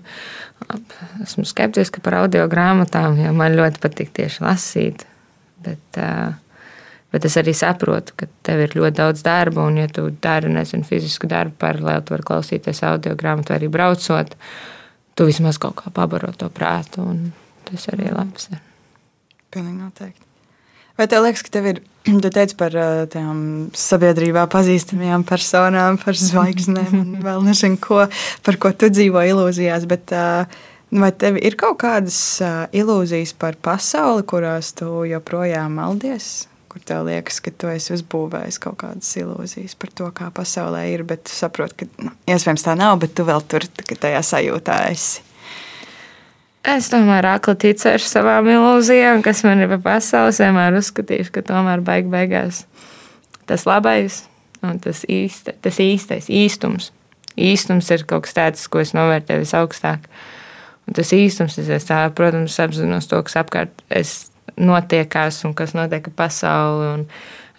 [1.25, 5.05] esmu skeptiska par audio grāmatām, jo man ļoti patīk tieši lasīt.
[5.67, 6.33] Bet, uh,
[7.15, 10.87] bet es arī saprotu, ka tev ir ļoti daudz darba, un, ja tu dari nezinu,
[10.89, 14.37] fizisku darbu, paralēli tu vari klausīties audio grāmatu, vai arī braucot,
[15.17, 17.07] tu vismaz kaut kā pabaro to prātu,
[17.71, 18.51] tas arī ir labs.
[19.55, 20.27] Pilnīgi noteikti.
[20.97, 21.83] Vai tev liekas, ka tev ir,
[22.25, 22.75] tu teici par
[23.13, 23.39] tām
[23.77, 28.07] sabiedrībā pazīstamajām personām, par zvaigznēm un vēl nezinu ko,
[28.47, 30.17] par ko tu dzīvo ilūzijās, bet
[30.97, 32.19] vai tev ir kaut kādas
[32.77, 36.47] ilūzijas par pasauli, kurās tu joprojām maldies?
[36.77, 41.07] Kur tev liekas, ka tu esi uzbūvējis kaut kādas ilūzijas par to, kā pasaulē ir,
[41.09, 45.25] bet tu saproti, ka nu, iespējams tā nav, bet tu vēl tur tajā sajūtā esi.
[46.67, 50.35] Es tomēr akli ticēšu savām ilūzijām, kas man ir pa pasauli.
[50.35, 52.67] Es vienmēr uzskatīšu, ka tomēr beig beigās
[53.49, 54.25] tas labais
[54.67, 56.91] un tas, īsta, tas īstais, īstums.
[57.41, 60.11] Īstums ir kaut kas tāds, ko es novērtēju visaugstāk.
[60.85, 64.27] Un tas īstums, es tā, protams, apzinos to, kas apkārt es
[64.57, 67.05] notiekās un kas notiek ar pasauli, un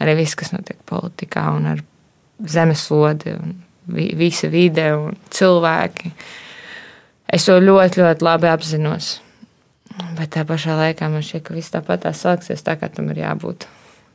[0.04, 1.84] arī viss, kas notiek politikā un ar
[2.46, 3.56] zemeslodi un
[3.88, 6.12] visa vide un cilvēki.
[7.34, 9.18] Es to ļoti, ļoti labi apzinos.
[10.18, 13.24] Bet tā pašā laikā man šķiet, ka viss tāpat tā sāksies tā, kā tam ir
[13.24, 13.66] jābūt.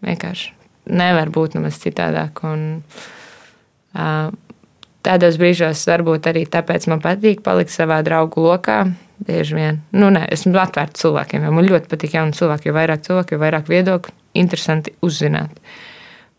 [0.07, 0.53] Vienkārši
[0.91, 2.43] nevar būt nemaz citādāk.
[2.47, 2.83] Un,
[3.95, 4.31] uh,
[5.07, 8.85] tādos brīžos varbūt arī tāpēc man patīk palikt savā draugu lokā.
[9.23, 13.37] Bieži vien, nu, nē, esmu atvērta cilvēkiem, man ļoti patīk jauni cilvēki, jo vairāk cilvēku,
[13.37, 15.61] jo vairāk viedokļu, interesanti uzzināt.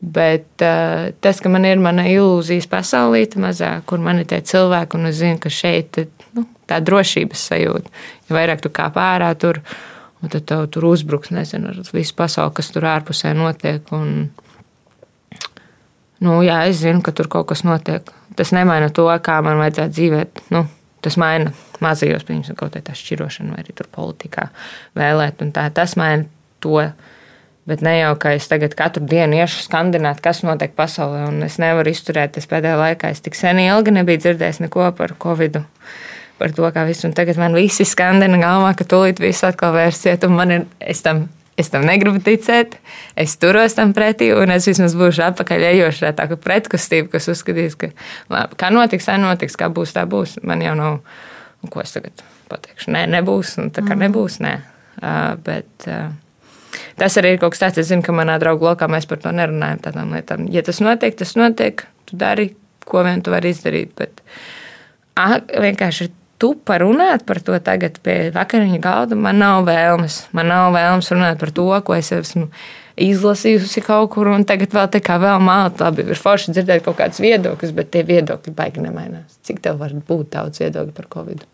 [0.04, 5.00] Bet uh, tas, ka man ir mana ilūzijas pasaulīte mazā, kur man ir tie cilvēki,
[5.00, 6.02] un es zinu, ka šeit
[6.36, 7.94] nu, tā drošības sajūta,
[8.28, 9.62] jo vairāk tu kā pārā tur,
[10.20, 13.88] un tad tev tur uzbruks, nezinu, visu pasauli, kas tur ārpusē notiek.
[13.96, 14.28] Un,
[16.20, 18.12] nu, jā, es zinu, ka tur kaut kas notiek.
[18.36, 20.48] Tas nemaina to, kā man vajadzētu dzīvot.
[20.56, 20.66] Nu,
[21.04, 24.48] tas maina mazajos, piemēram, kaut kādā šķirošanā, vai arī tur politikā
[25.00, 25.44] vēlēt.
[25.56, 26.26] Tā, tas maina
[26.64, 26.80] to
[27.64, 31.56] Bet ne jau kā es tagad katru dienu iešu skandināt, kas notiek pasaulē, un es
[31.64, 32.36] nevaru izturēt.
[32.36, 35.62] Es pēdējā laikā es tik sen ilgi nebiju dzirdējis neko par covid.
[36.42, 40.26] Par to, kā viss, un tagad man visi skandina galvā, ka tūlīt viss atkal vērsiet,
[40.28, 41.30] un man ir, es tam,
[41.60, 42.78] es tam negribu ticēt,
[43.20, 47.78] es turos tam pretī, un es vismaz būšu atpakaļ ejošā tā kā pretkustība, kas uzskatīs,
[47.80, 47.92] ka,
[48.34, 50.40] labi, kā notiks, tā notiks, kā būs, tā būs.
[50.46, 51.00] Man jau nav,
[51.70, 54.04] ko es tagad pateikšu, nē, nebūs, un tā kā mm.
[54.08, 54.58] nebūs, nē.
[55.04, 56.12] Uh, bet, uh,
[56.98, 59.34] Tas arī ir kaut kas tāds, es zinu, ka manā draugu lokā mēs par to
[59.36, 59.82] nerunājam.
[59.88, 60.48] Tādām lietām.
[60.54, 62.52] Ja tas notiek, tas notiek, tu dari,
[62.86, 63.94] ko vien tu vari izdarīt.
[63.98, 64.22] Bet
[65.18, 66.10] a, vienkārši
[66.44, 70.26] tu parunāt par to tagad pie vakariņa galda, man nav vēlmes.
[70.36, 72.50] Man nav vēlmes runāt par to, ko es esmu
[73.00, 75.82] izlasījusi kaut kur, un tagad vēl tā kā vēl māte.
[75.86, 79.40] Labi, ir forši dzirdēt kaut kādas viedokļas, bet tie viedokļi baigi nemainās.
[79.48, 81.48] Cik tev var būt daudz viedokļu par Covid?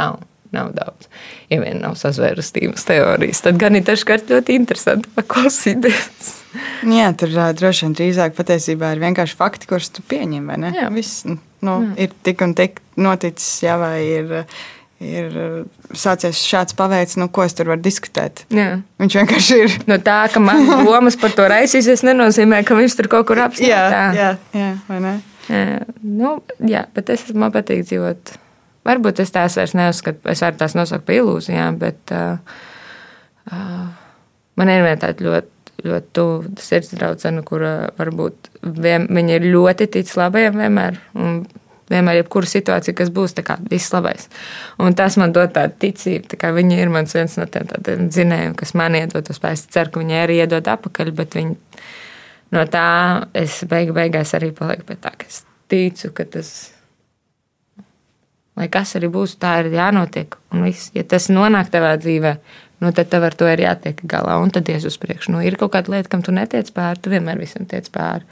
[0.00, 0.22] Nav
[0.54, 1.10] nav daudz.
[1.52, 6.32] Ja vien nav sazvērstības teorijas, tad gan ir dažkārt ļoti interesanti paklausīties.
[6.86, 10.52] Jā, tur droši vien drīzāk patiesībā ir vienkārši fakti, kurus tu pieņem.
[10.76, 10.86] Jā.
[10.94, 12.06] Viss nu, Jā.
[12.06, 14.40] ir tik un tik noticis, jā, vai ir.
[15.04, 15.34] Ir
[15.98, 18.44] sācies šāds paveids, nu, ko es tur varu diskutēt.
[18.54, 18.78] Jā.
[19.02, 19.74] Viņš vienkārši ir.
[19.90, 23.90] No tā, ka man domas par to raisīsies, nenozīmē, ka viņš tur kaut kur apstājas.
[23.90, 25.12] Jā, jā, jā, vai ne?
[25.50, 28.36] Jā, nu, jā, bet es man patīk dzīvot
[28.84, 32.36] Varbūt es tās vairs neuzskatu, es varu tās nosaukt par ilūzijām, bet uh,
[33.48, 33.84] uh,
[34.60, 39.88] man ir viena tāda ļoti, ļoti tuva sirds draudzene, kura varbūt vien, viņa ir ļoti
[39.96, 41.00] tic labajam vienmēr.
[41.84, 44.30] Vienmēr, jebkura situācija, kas būs, kā viss labais.
[44.80, 48.72] Un tas man dod tādu ticību, tā viņa ir mans viens no tiem zinējumiem, kas
[48.72, 49.58] man iedod to spēku.
[49.58, 51.82] Es ceru, ka viņai arī iedod apakaļ, bet viņa,
[52.56, 52.86] no tā
[53.36, 56.54] es beigu, beigās arī palieku pie tā, ka es ticu, ka tas
[58.54, 60.36] Lai kas arī būs, tā ir jānotiek.
[60.54, 62.34] Un viss, ja tas nonāk tavā dzīvē,
[62.84, 65.34] nu, tad tev ar to ir jātiek galā un tad ies uz priekšu.
[65.34, 68.22] Nu, ir kaut kāda lieta, kam tu netiec pāri, tu vienmēr visam tiec pāri.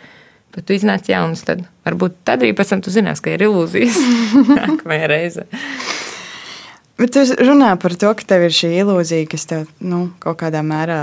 [0.53, 3.99] Bet tu iznāc jauns, tad varbūt tad arī pēc tam tu zinās, ka ir ilūzijas
[4.61, 5.47] nākamajā reizē.
[7.01, 10.61] Bet tu runā par to, ka tev ir šī ilūzija, kas tev nu, kaut kādā
[10.63, 11.01] mērā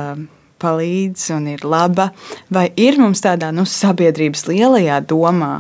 [0.62, 2.12] palīdz un ir laba.
[2.54, 5.54] Vai ir mums tādā nu, sabiedrības lielajā domā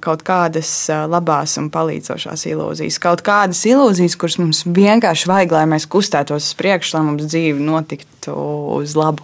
[0.00, 0.70] kaut kādas
[1.10, 6.54] labās un palīdzošās ilūzijas, kaut kādas ilūzijas, kuras mums vienkārši vajag, lai mēs kustētos uz
[6.58, 8.32] priekšu, lai mums dzīve notiktu
[8.78, 9.22] uz labu.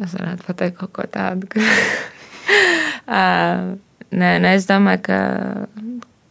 [0.00, 1.50] Es varētu pateikt kaut ko tādu.
[1.52, 1.60] Ka...
[4.22, 5.18] nē, nē, es domāju, ka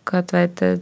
[0.10, 0.82] kaut vai tad.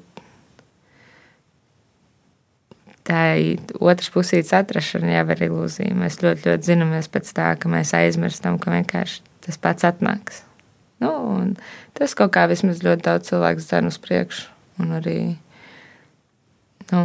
[3.07, 5.95] Tā ir otrs pusītes atrašana, jau ir ilūzija.
[5.95, 10.46] Mēs ļoti, ļoti zināmies pēc tā, ka mēs aizmirstam, ka vienkārši tas pats atnāks.
[11.03, 11.11] Nu,
[11.97, 14.47] tas kaut kā vismaz ļoti daudz cilvēku dzen uz priekšu.
[14.81, 15.17] Un arī
[16.91, 17.03] nu,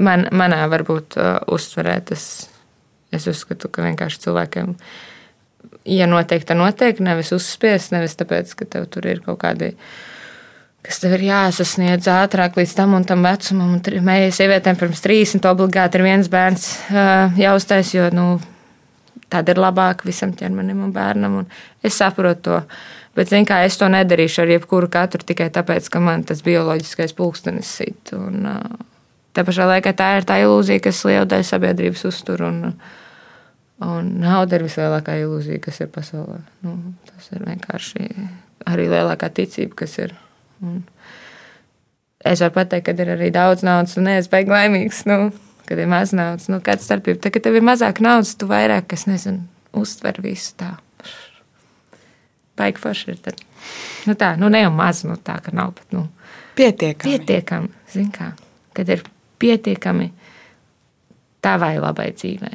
[0.00, 2.24] man, manā varbūt uh, uztverē tas,
[3.14, 4.74] es uzskatu, ka vienkārši cilvēkiem,
[5.88, 9.74] ja notiek, tad notiek, nevis uzspiest, nevis tāpēc, ka tev tur ir kaut kādi
[10.84, 13.74] kas tev ir jāsasniedz ātrāk līdz tam un tam vecumam.
[13.82, 18.28] Mējai sievietēm pirms 30 obligāti ir viens bērns uh, jāuztais, jo nu,
[19.32, 21.40] tāda ir labāka visam ķermenim un bērnam.
[21.42, 21.48] Un
[21.84, 22.60] es saprotu to.
[23.18, 27.70] Bet kā, es to nedarīšu ar jebkuru katru tikai tāpēc, ka man tas bioloģiskais pulkstenis
[27.80, 28.12] sit.
[28.14, 28.46] Un,
[29.34, 32.44] tā pašā laikā tā ir tā ilūzija, kas liela daļa sabiedrības uztur.
[32.46, 32.76] Un,
[33.84, 36.38] un nauda ir vislielākā ilūzija, kas ir pasaulē.
[36.66, 36.76] Nu,
[37.10, 38.06] tas ir vienkārši
[38.70, 40.14] arī lielākā ticība, kas ir.
[40.62, 40.80] Un
[42.26, 45.04] es varu pateikt, ka ir arī daudz naudas un neesmu beigas laimīgs.
[45.10, 45.18] Nu,
[45.68, 47.20] kad ir maz naudas, nu, kāda starpība?
[47.22, 49.44] Tad, kad tev ir mazāk naudas, tu vairāk, kas nezinu,
[49.76, 50.82] uztver visu tādu
[52.58, 53.20] baigi forši ir.
[53.22, 53.42] Tad,
[54.08, 56.06] nu tā, nu ne jau maz, nu tā, ka nav, bet nu,
[56.58, 57.18] pietiekami.
[57.18, 58.32] Pietiekami, zin kā,
[58.76, 59.04] kad ir
[59.38, 60.10] pietiekami
[61.44, 62.50] tavai labai dzīvē.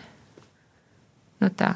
[1.44, 1.74] Nu tā.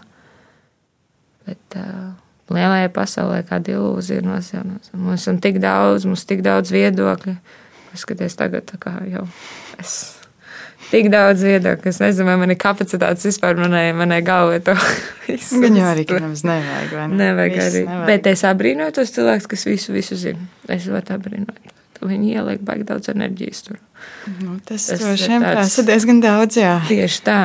[1.48, 2.12] Bet uh,
[2.52, 4.82] lielajā pasaulē kāda ilūzija ir nosaucama.
[5.08, 7.38] Mums ir tik daudz, mums ir tik daudz viedokļu.
[7.94, 9.24] Paskaties, tagad kā jau
[9.80, 10.17] es
[10.92, 11.92] tik daudz viedokļu.
[11.92, 14.76] Es nezinu, vai man ir kapacitātes vispār manai, manai galvai to
[15.28, 15.62] visu.
[15.64, 16.94] Viņu arī kādams nevajag.
[17.12, 17.20] Ne?
[17.24, 17.84] Nevajag Viss arī.
[17.88, 18.08] nevajag.
[18.12, 20.48] Bet es abrīnoju tos cilvēkus, kas visu, visu zina.
[20.72, 21.74] Es ļoti abrīnoju.
[22.08, 23.80] Viņi ieliek baigi daudz enerģijas tur.
[24.44, 26.60] Nu, tas Tas droši vien prasa diezgan daudz.
[26.62, 26.76] Jā.
[26.90, 27.40] Tieši tā.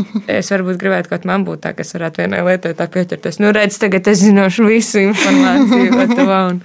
[0.32, 3.36] Es varbūt gribētu, ka man būtu tā, ka es varētu vienai lietai tā pieķerties.
[3.42, 6.24] Nu, redz, tagad es zināšu visu informāciju par to.
[6.30, 6.62] Un...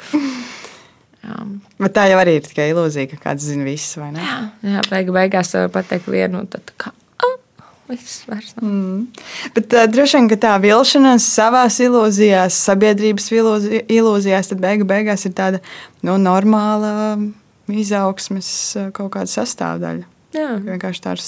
[1.26, 1.36] Jā,
[1.82, 4.22] Bet tā jau arī ir tikai ilūzija, ka kāds zina visu, vai ne?
[4.22, 4.36] jā,
[4.76, 6.92] jā beig, beigās var pateikt vienu, tad kā.
[7.26, 7.40] Oh.
[8.62, 9.08] Mm.
[9.56, 15.34] Bet uh, droši vien, tā vilšanās savā ilūzijās, sabiedrības ilūzi- ilūzijās, tad beigu beigās ir
[15.38, 15.60] tāda
[16.06, 16.94] nu, normāla
[17.70, 18.50] izaugsmes
[18.96, 20.06] kaut kāda sastāvdaļa.
[20.36, 21.24] Jā, Vienkārši tā ir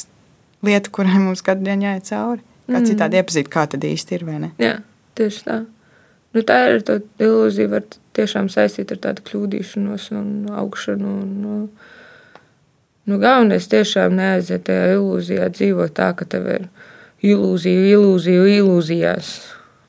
[0.68, 2.43] lieta, kurai mums katru dienu jāiet cauri.
[2.68, 2.86] Kā Mm.
[2.89, 4.50] citādi iepazīt, kā tad īsti ir, vai ne?
[4.60, 4.74] jā,
[5.16, 5.66] tieši tā.
[6.36, 7.86] Nu, tā ir tā ilūzija, var
[8.18, 10.32] tiešām saistīt ar tādu kļūdīšanos un
[10.63, 11.13] augšanu.
[11.22, 11.57] Un, nu,
[13.07, 16.68] nu, galvenais tiešām neaiziet tajā ilūzijā, dzīvot tā, ka tev ir
[17.26, 19.32] ilūzija, ilūzija, ilūzijās.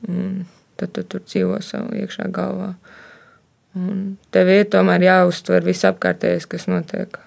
[0.07, 0.45] Un
[0.79, 2.73] tad tu tur dzīvo savā iekšā galvā.
[3.77, 7.19] Un tev ir tomēr jāuztver viss apkārtējais, kas notiek.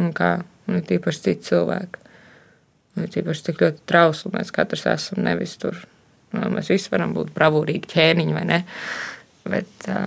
[0.00, 0.36] Un kā,
[0.68, 2.02] un ir tīpaši citi cilvēki.
[2.92, 5.80] Un ir tīpaši cik ļoti trausli mēs katrs esam, nevis tur.
[6.32, 8.60] Nu, mēs visi varam būt bravūrīgi ķēniņi, vai ne?
[9.48, 10.06] Bet uh,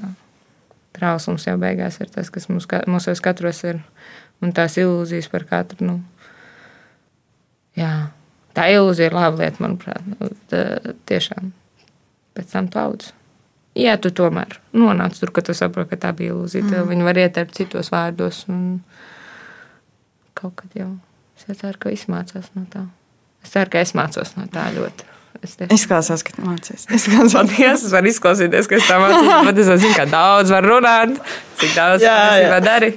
[0.95, 3.81] trauslums jau beigās ir tas, kas mums, mūsos katros ir.
[4.43, 5.87] Un tās ilūzijas par katru.
[5.87, 5.97] Nu,
[7.79, 7.91] jā,
[8.55, 10.03] tā ilūzija ir laba lieta, manuprāt.
[10.11, 10.65] Nu, tā,
[11.09, 11.53] tiešām.
[12.35, 13.13] Pēc tam tu audz.
[13.75, 16.67] Jā, tu tomēr nonāc tur, ka tu saproti, ka tā bija ilūzija.
[16.67, 16.91] Mm.
[16.91, 18.45] Viņi var ieteikt citos vārdos.
[18.51, 18.79] Un
[20.35, 20.93] kaut kad jau
[21.35, 22.85] es ceru, ka izmācās no tā.
[23.43, 25.14] Es ceru, ka es mācos no tā ļoti.
[25.45, 26.85] Es tiešām- Izklausās, ka mācīs.
[26.97, 27.35] Izklausās.
[27.37, 29.49] Paldies, es varu izklausīties, ka es tam mācos.
[29.49, 31.19] Bet es zinu, ka daudz var runāt,
[31.61, 32.61] cik daudz Jā, jā.
[32.65, 32.91] dari.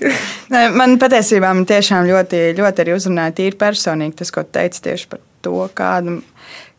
[0.55, 4.83] Nē, man patiesībā man tiešām ļoti, ļoti arī uzrunāja tīri personīgi tas, ko tu teici
[4.89, 6.21] tieši par to, kādu,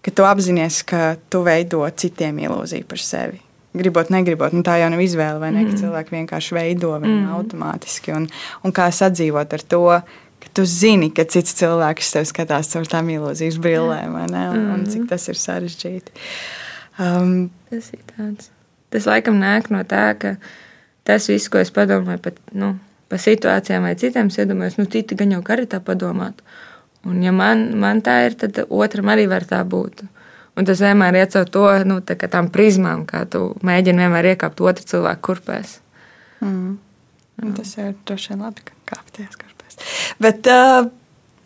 [0.05, 3.39] ka tu apzinājies, ka tu veido citiem ilūziju par sevi.
[3.80, 5.61] Gribot, negribot, nu, tā jau nav izvēle, vai ne?
[5.67, 5.78] Mm.
[5.78, 7.34] Cilvēki vienkārši veido viņu mm.
[7.38, 8.15] automātiski.
[8.17, 8.26] Un,
[8.65, 9.84] un kā sadzīvot ar to,
[10.43, 14.45] ka tu zini, ka cits cilvēks tev skatās caur tām ilūzijas brillēm, vai ne?
[14.55, 16.15] Un, un cik tas ir sarežģīti.
[16.99, 18.49] Um, Tas ir tāds.
[18.89, 20.35] Tas laikam nāk no tā, ka
[21.05, 22.73] tas viss, ko es padomāju par, nu,
[23.09, 26.41] par situācijām vai citiem, es iedomājos, nu, citi gan jau arī tā padomāt.
[27.07, 30.03] Un, ja man, man tā ir, tad otram arī var tā būt.
[30.59, 34.33] Un tas vienmēr iet caur to, nu, tā kā tām prizmām, kā tu mēģini vienmēr
[34.33, 35.77] iekāpt otru cilvēku kurpēs.
[36.43, 36.73] Mm.
[37.39, 39.49] Un Tas ir droši vien labi, ka kāpties karpēs.
[40.21, 40.88] Bet uh,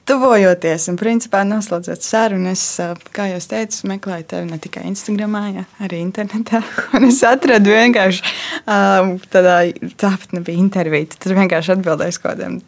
[0.09, 5.37] tuvojoties un principā noslēdzot sarunu, es, uh, kā jau teicu, meklēju tevi ne tikai Instagram,
[5.55, 6.63] ja, arī internetā.
[6.97, 9.57] Un es atradu vienkārši uh, tādā,
[10.01, 11.11] tāpat nebija intervija.
[11.15, 12.59] Tur vienkārši atbildēju kaut kādiem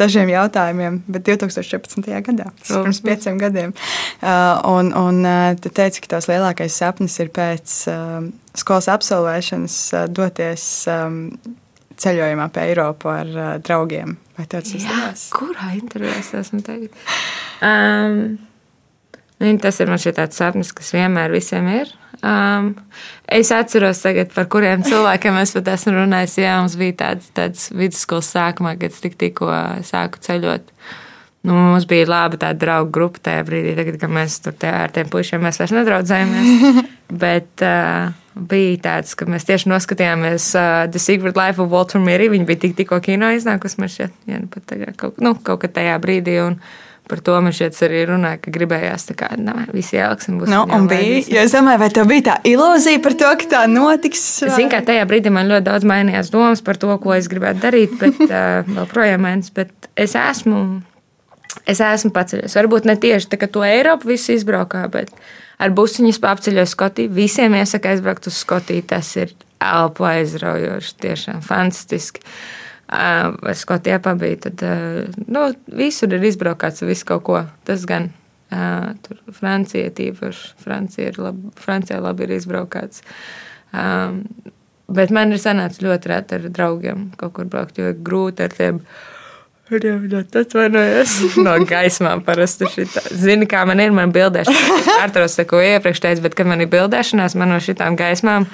[0.00, 2.10] dažiem jautājumiem, bet 2014.
[2.26, 3.74] gadā, tas ir pirms pieciem gadiem.
[4.18, 9.80] Uh, un un uh, tu teici, ka tavs lielākais sapnis ir pēc uh, skolas absolvēšanas
[9.94, 11.26] uh, doties um,
[12.00, 14.16] ceļojumā pa Eiropu ar uh, draugiem.
[14.38, 15.26] Vai tev tas izdevās?
[15.36, 16.94] kurā intervijā es esmu tagad?
[17.64, 18.38] Um,
[19.40, 21.92] nu, tas ir man šī tāds sapnis, kas vienmēr visiem ir.
[22.20, 22.74] Um,
[23.28, 26.38] es atceros, tagad, par kuriem cilvēkiem es pat esmu runājis.
[26.42, 29.48] Jā, mums bija tāds, tāds vidusskolas sākumā, kad es tik, tikko
[29.86, 30.72] sāku ceļot.
[31.48, 34.92] Nu, mums bija laba tāda draugu grupa tajā brīdī, tagad, kad mēs tur te, ar
[34.92, 36.82] tiem puišiem mēs vairs nedraudzējamies.
[37.24, 38.12] Bet uh,
[38.48, 42.28] bija tāds, ka mēs tieši noskatījāmies uh, The Secret Life of Walter Miri.
[42.32, 43.78] Viņa bija tik, tikko kino iznākusi.
[43.82, 46.38] Man šķiet, jā, nu, pat tagad, kaut, nu, kaut kad tajā brīdī.
[46.46, 46.60] Un,
[47.10, 50.36] Par to man šeit arī runāja, ka gribējās tā kā nā, visi ieliksim.
[50.38, 51.32] būs Nu, video un bija, visi.
[51.34, 54.20] jo es domāju, vai tev bija tā ilūzija par to, ka tā notiks?
[54.44, 57.64] vai- Zinu, ka tajā brīdī man ļoti daudz mainījās domas par to, ko es gribētu
[57.64, 59.50] darīt, bet uh, vēl projām mainās.
[59.56, 60.60] Bet es esmu,
[61.66, 62.54] es esmu paceļos.
[62.60, 65.10] Varbūt ne tieši tā, ka to Eiropu visu izbraukā, bet
[65.60, 67.12] ar busiņus apceļos Skotiju.
[67.14, 68.86] Visiem iesaka aizbraukt uz Skotiju.
[68.90, 72.24] Tas ir elpu aizraujoši, tiešām fantastiski.
[72.24, 75.44] Uh, Vai Skotijā pabija, tad uh, nu,
[75.78, 77.42] visur ir izbraukāts viss kaut ko.
[77.68, 80.56] Tas gan uh, tur Francija tīpaši.
[80.58, 83.04] Francija ir labi, Francijā labi ir izbraukāts.
[83.70, 84.24] Um,
[84.90, 88.58] bet man ir sanācis ļoti reti ar draugiem kaut kur braukt, jo ir grūti ar
[88.58, 88.82] tiem.
[89.70, 91.16] Tas atvainojas
[91.46, 92.24] no gaismām.
[92.26, 93.04] Parasti šitā.
[93.14, 94.92] Zini, kā man ir, man bildēšanās.
[94.98, 98.48] Ar to saku iepriekš teicu, bet, kad man ir bildēšanās, man no šitām gaismām,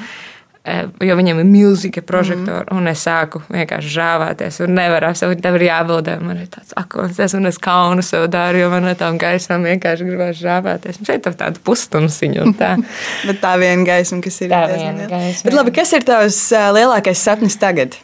[0.68, 2.76] eh, jo viņiem ir milzīgi prožektori, mm.
[2.76, 6.18] un es sāku vienkārši žāvēties, un nevaru apsaukt, tev ir jābildē.
[6.20, 10.08] Man ir tāds akons, un es kaunu sev daru, jo man no tām gaismām vienkārši
[10.10, 11.00] gribās žāvēties.
[11.00, 12.74] Un šeit ir tāda pustumsiņa tā.
[13.30, 16.68] Bet tā viena gaisma, kas ir Tā viena gaisma, Bet labi, kas ir tavs ā,
[16.76, 17.96] lielākais sapnis tagad?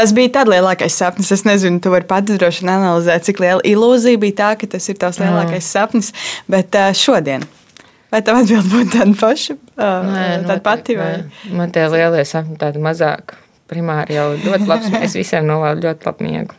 [0.00, 1.30] Tas bija tāds lielākais sapnis.
[1.34, 4.98] Es nezinu, tu vari pats droši analizēt, cik liela ilūzija bija tā, ka tas ir
[5.00, 5.68] tavs lielākais mm.
[5.68, 6.12] sapnis.
[6.50, 7.44] Bet uh, šodien.
[8.10, 9.54] Vai tev atbild būtu tāda paša?
[9.76, 11.12] Uh, nē, tāda pati vai?
[11.20, 11.52] Nē.
[11.60, 13.36] Man tie lielie sapņi tādi mazāk.
[13.70, 14.90] Primāri jau ļoti labs.
[15.06, 16.56] Es visiem novēlu ļoti labu miegu.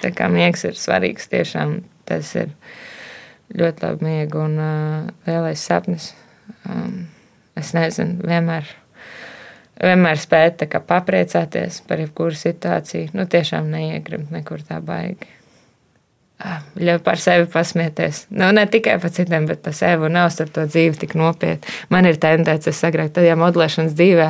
[0.00, 1.82] Tā kā miegs ir svarīgs tiešām.
[2.08, 2.54] Tas ir
[3.52, 6.12] ļoti labi miegu un uh, lielais sapnis.
[6.64, 7.04] Um,
[7.60, 8.70] es nezinu, vienmēr,
[9.82, 13.14] vienmēr spēt papriecāties par jebkuru situāciju.
[13.16, 15.30] Nu, tiešām neiegrimt nekur tā baigi.
[16.76, 18.24] Ļauj par sevi pasmieties.
[18.34, 21.72] Nu, ne tikai par citiem, bet par sevi un neuztver to dzīvi tik nopietni.
[21.94, 24.28] Man ir tendence, es agrāk, tad, ja modelēšanas dzīvē,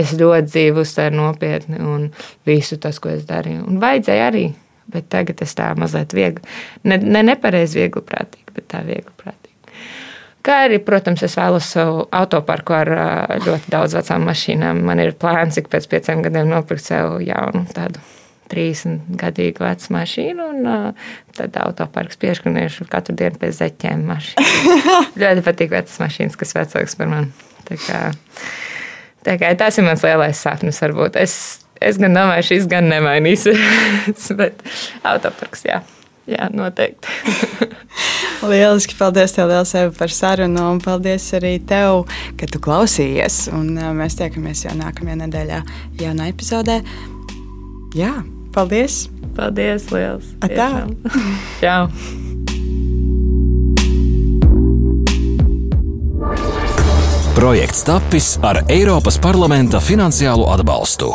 [0.00, 2.10] es ļoti dzīvi uztveru nopietni un
[2.48, 3.64] visu tas, ko es darīju.
[3.70, 4.44] Un vajadzēja arī,
[4.92, 6.44] bet tagad es tā mazliet viegli,
[6.84, 9.45] ne, ne nepareizi viegli prātīgi, bet tā viegli prātīgi.
[10.46, 12.90] Kā arī, protams, es vēlos savu autoparku ar
[13.42, 14.84] ļoti daudz vecām mašīnām.
[14.86, 18.02] Man ir plāns, cik pēc pieciem gadiem nopirkt sev jaunu tādu
[18.52, 24.06] 30 gadīgu vecu mašīnu, un uh, tad autoparks pieskriešu katru dienu pēc zeķiem.
[25.22, 27.34] ļoti patīk vecas mašīnas, kas vecākas par mani.
[27.66, 28.00] Tā kā,
[29.26, 30.78] tā kā tas ir mans lielais sapnis.
[30.84, 31.18] Varbūt.
[31.18, 31.36] Es,
[31.82, 34.62] es gan domāju, šis gan nemainīsies, bet
[35.02, 35.82] autoparks, jā.
[36.26, 37.08] Jā, noteikti.
[38.50, 38.96] Lieliski.
[38.98, 40.62] Paldies, tev, liels, Eva, par sarunu.
[40.74, 42.04] Un paldies arī tev,
[42.38, 43.46] ka tu klausījies.
[43.54, 45.60] Un mēs tiekamies jau nākamajā nedēļā,
[46.02, 46.80] jaunā epizodē.
[47.96, 48.14] Jā,
[48.56, 49.10] Paldies!
[49.36, 49.90] Paldies!
[49.92, 50.30] Liels!
[50.40, 50.88] Tā!
[51.60, 51.90] Čau!
[57.36, 61.12] Projekts tapis ar Eiropas parlamenta finansiālo atbalstu.